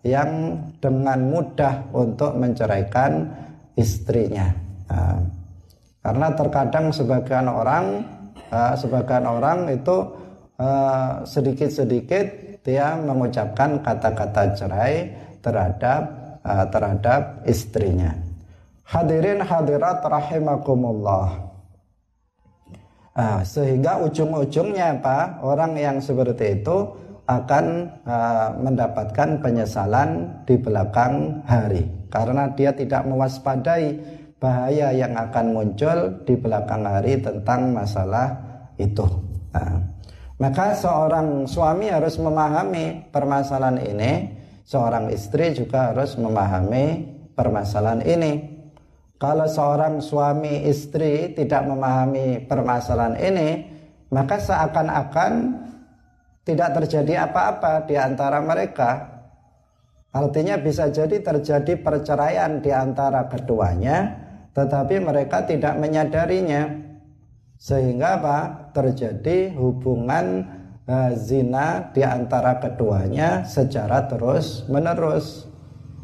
yang 0.03 0.59
dengan 0.79 1.19
mudah 1.27 1.87
untuk 1.91 2.35
menceraikan 2.39 3.27
istrinya 3.75 4.51
karena 5.99 6.27
terkadang 6.37 6.93
sebagian 6.93 7.47
orang 7.51 8.05
sebagian 8.79 9.25
orang 9.27 9.71
itu 9.73 9.97
sedikit-sedikit 11.27 12.44
dia 12.65 12.97
mengucapkan 12.97 13.77
kata-kata 13.85 14.57
cerai 14.57 15.13
terhadap 15.45 16.01
uh, 16.41 16.65
terhadap 16.73 17.45
istrinya 17.45 18.17
hadirin 18.83 19.45
hadirat 19.45 20.01
rahimakumullah 20.01 21.45
Nah, 23.15 23.47
sehingga 23.47 24.03
ujung-ujungnya 24.03 24.99
apa? 24.99 25.39
Orang 25.39 25.79
yang 25.79 26.03
seperti 26.03 26.59
itu 26.59 26.83
akan 27.25 27.87
uh, 28.03 28.49
mendapatkan 28.59 29.39
penyesalan 29.39 30.43
di 30.43 30.59
belakang 30.59 31.39
hari 31.47 31.87
karena 32.11 32.51
dia 32.53 32.75
tidak 32.75 33.07
mewaspadai 33.07 33.97
bahaya 34.37 34.93
yang 34.93 35.15
akan 35.15 35.55
muncul 35.55 36.21
di 36.27 36.35
belakang 36.37 36.83
hari 36.85 37.17
tentang 37.23 37.71
masalah 37.71 38.35
itu. 38.77 39.07
Nah, 39.55 39.79
maka 40.35 40.75
seorang 40.75 41.47
suami 41.47 41.87
harus 41.87 42.19
memahami 42.19 43.07
permasalahan 43.07 43.79
ini, 43.79 44.35
seorang 44.67 45.07
istri 45.15 45.55
juga 45.55 45.95
harus 45.95 46.19
memahami 46.19 47.07
permasalahan 47.31 48.03
ini. 48.03 48.55
Kalau 49.15 49.47
seorang 49.47 50.03
suami 50.03 50.67
istri 50.67 51.31
tidak 51.31 51.63
memahami 51.63 52.43
permasalahan 52.51 53.15
ini, 53.15 53.49
maka 54.11 54.35
seakan-akan 54.35 55.63
tidak 56.43 56.83
terjadi 56.83 57.31
apa-apa 57.31 57.87
di 57.87 57.95
antara 57.95 58.43
mereka. 58.43 59.17
Artinya 60.11 60.59
bisa 60.59 60.91
jadi 60.91 61.19
terjadi 61.19 61.79
perceraian 61.79 62.59
di 62.59 62.75
antara 62.75 63.27
keduanya, 63.31 64.19
tetapi 64.51 64.99
mereka 64.99 65.47
tidak 65.47 65.79
menyadarinya. 65.79 66.84
Sehingga 67.65 68.21
apa? 68.21 68.69
Terjadi 68.77 69.57
hubungan 69.57 70.45
uh, 70.85 71.11
zina 71.17 71.89
di 71.97 72.05
antara 72.05 72.61
keduanya 72.61 73.41
secara 73.41 74.05
terus-menerus. 74.05 75.49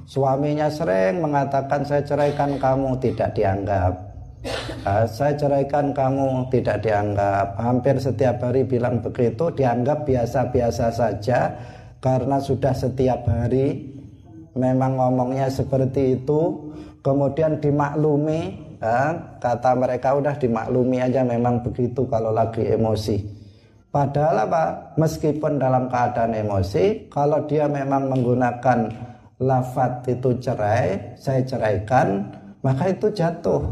Suaminya 0.10 0.74
sering 0.74 1.22
mengatakan 1.22 1.86
saya 1.86 2.02
ceraikan 2.02 2.58
kamu 2.58 2.98
tidak 2.98 3.38
dianggap. 3.38 3.94
Uh, 4.82 5.06
saya 5.06 5.38
ceraikan 5.38 5.94
kamu 5.94 6.50
tidak 6.50 6.82
dianggap. 6.82 7.54
Hampir 7.62 8.02
setiap 8.02 8.42
hari 8.42 8.66
bilang 8.66 8.98
begitu 9.06 9.54
dianggap 9.54 10.10
biasa-biasa 10.10 10.90
saja 10.90 11.62
karena 12.02 12.42
sudah 12.42 12.74
setiap 12.74 13.22
hari 13.30 14.02
memang 14.58 14.98
ngomongnya 14.98 15.46
seperti 15.54 16.26
itu. 16.26 16.74
Kemudian 17.06 17.62
dimaklumi, 17.62 18.71
kata 19.38 19.78
mereka 19.78 20.18
udah 20.18 20.34
dimaklumi 20.42 20.98
aja 21.06 21.22
memang 21.22 21.62
begitu 21.62 22.10
kalau 22.10 22.34
lagi 22.34 22.66
emosi. 22.66 23.22
Padahal 23.92 24.48
apa? 24.48 24.96
Meskipun 24.98 25.62
dalam 25.62 25.92
keadaan 25.92 26.34
emosi, 26.34 27.12
kalau 27.12 27.46
dia 27.46 27.68
memang 27.68 28.10
menggunakan 28.10 28.90
lafat 29.38 30.08
itu 30.08 30.40
cerai, 30.40 31.14
saya 31.20 31.44
ceraikan, 31.44 32.32
maka 32.64 32.90
itu 32.90 33.12
jatuh. 33.12 33.68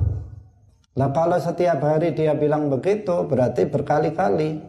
Nah 1.00 1.10
kalau 1.16 1.40
setiap 1.40 1.80
hari 1.80 2.12
dia 2.12 2.36
bilang 2.36 2.68
begitu, 2.68 3.26
berarti 3.26 3.66
berkali-kali. 3.66 4.60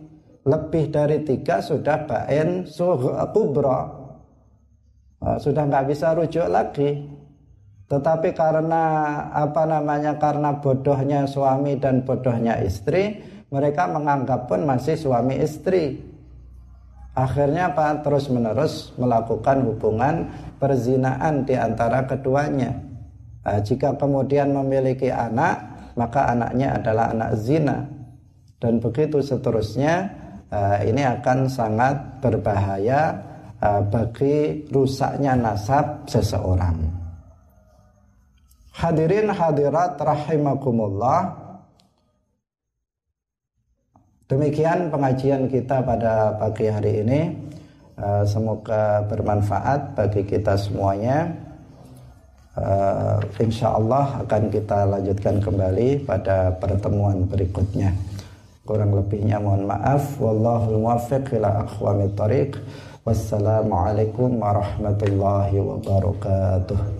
Lebih 0.40 0.88
dari 0.88 1.20
tiga 1.20 1.60
sudah 1.60 2.08
bain 2.08 2.64
kubro. 3.36 3.80
Nah, 5.20 5.36
sudah 5.36 5.68
nggak 5.68 5.84
bisa 5.92 6.16
rujuk 6.16 6.48
lagi. 6.48 6.96
Tetapi 7.90 8.30
karena 8.38 8.84
apa 9.34 9.66
namanya 9.66 10.14
karena 10.14 10.54
bodohnya 10.62 11.26
suami 11.26 11.74
dan 11.74 12.06
bodohnya 12.06 12.62
istri, 12.62 13.18
mereka 13.50 13.90
menganggap 13.90 14.46
pun 14.46 14.62
masih 14.62 14.94
suami 14.94 15.42
istri. 15.42 15.98
Akhirnya 17.18 17.74
apa? 17.74 17.98
Terus 18.06 18.30
menerus 18.30 18.94
melakukan 18.94 19.66
hubungan 19.66 20.30
perzinaan 20.62 21.42
di 21.42 21.58
antara 21.58 22.06
keduanya. 22.06 22.78
Nah, 23.42 23.58
jika 23.58 23.98
kemudian 23.98 24.54
memiliki 24.54 25.10
anak, 25.10 25.58
maka 25.98 26.30
anaknya 26.30 26.78
adalah 26.78 27.10
anak 27.10 27.34
zina. 27.42 27.90
Dan 28.62 28.78
begitu 28.78 29.18
seterusnya, 29.18 30.06
uh, 30.54 30.78
ini 30.86 31.02
akan 31.02 31.50
sangat 31.50 32.22
berbahaya 32.22 33.18
uh, 33.58 33.82
bagi 33.82 34.62
rusaknya 34.70 35.34
nasab 35.34 36.06
seseorang. 36.06 36.99
Hadirin 38.70 39.30
hadirat 39.30 39.98
rahimakumullah. 39.98 41.34
Demikian 44.30 44.94
pengajian 44.94 45.50
kita 45.50 45.82
pada 45.82 46.38
pagi 46.38 46.70
hari 46.70 47.02
ini. 47.02 47.20
Eh, 48.00 48.24
semoga 48.24 49.04
bermanfaat 49.04 49.92
bagi 49.92 50.24
kita 50.24 50.56
semuanya. 50.56 51.28
Uh, 52.50 53.22
insya 53.38 53.78
Allah 53.78 54.26
akan 54.26 54.50
kita 54.50 54.82
lanjutkan 54.82 55.38
kembali 55.38 56.02
pada 56.02 56.50
pertemuan 56.58 57.22
berikutnya. 57.24 57.94
Kurang 58.66 58.90
lebihnya 58.90 59.38
mohon 59.38 59.70
maaf. 59.70 60.18
Wallahul 60.18 60.82
muwaffiq 60.82 61.30
ila 61.38 61.64
thariq. 62.18 62.58
Wassalamualaikum 63.06 64.42
warahmatullahi 64.42 65.56
wabarakatuh. 65.56 66.99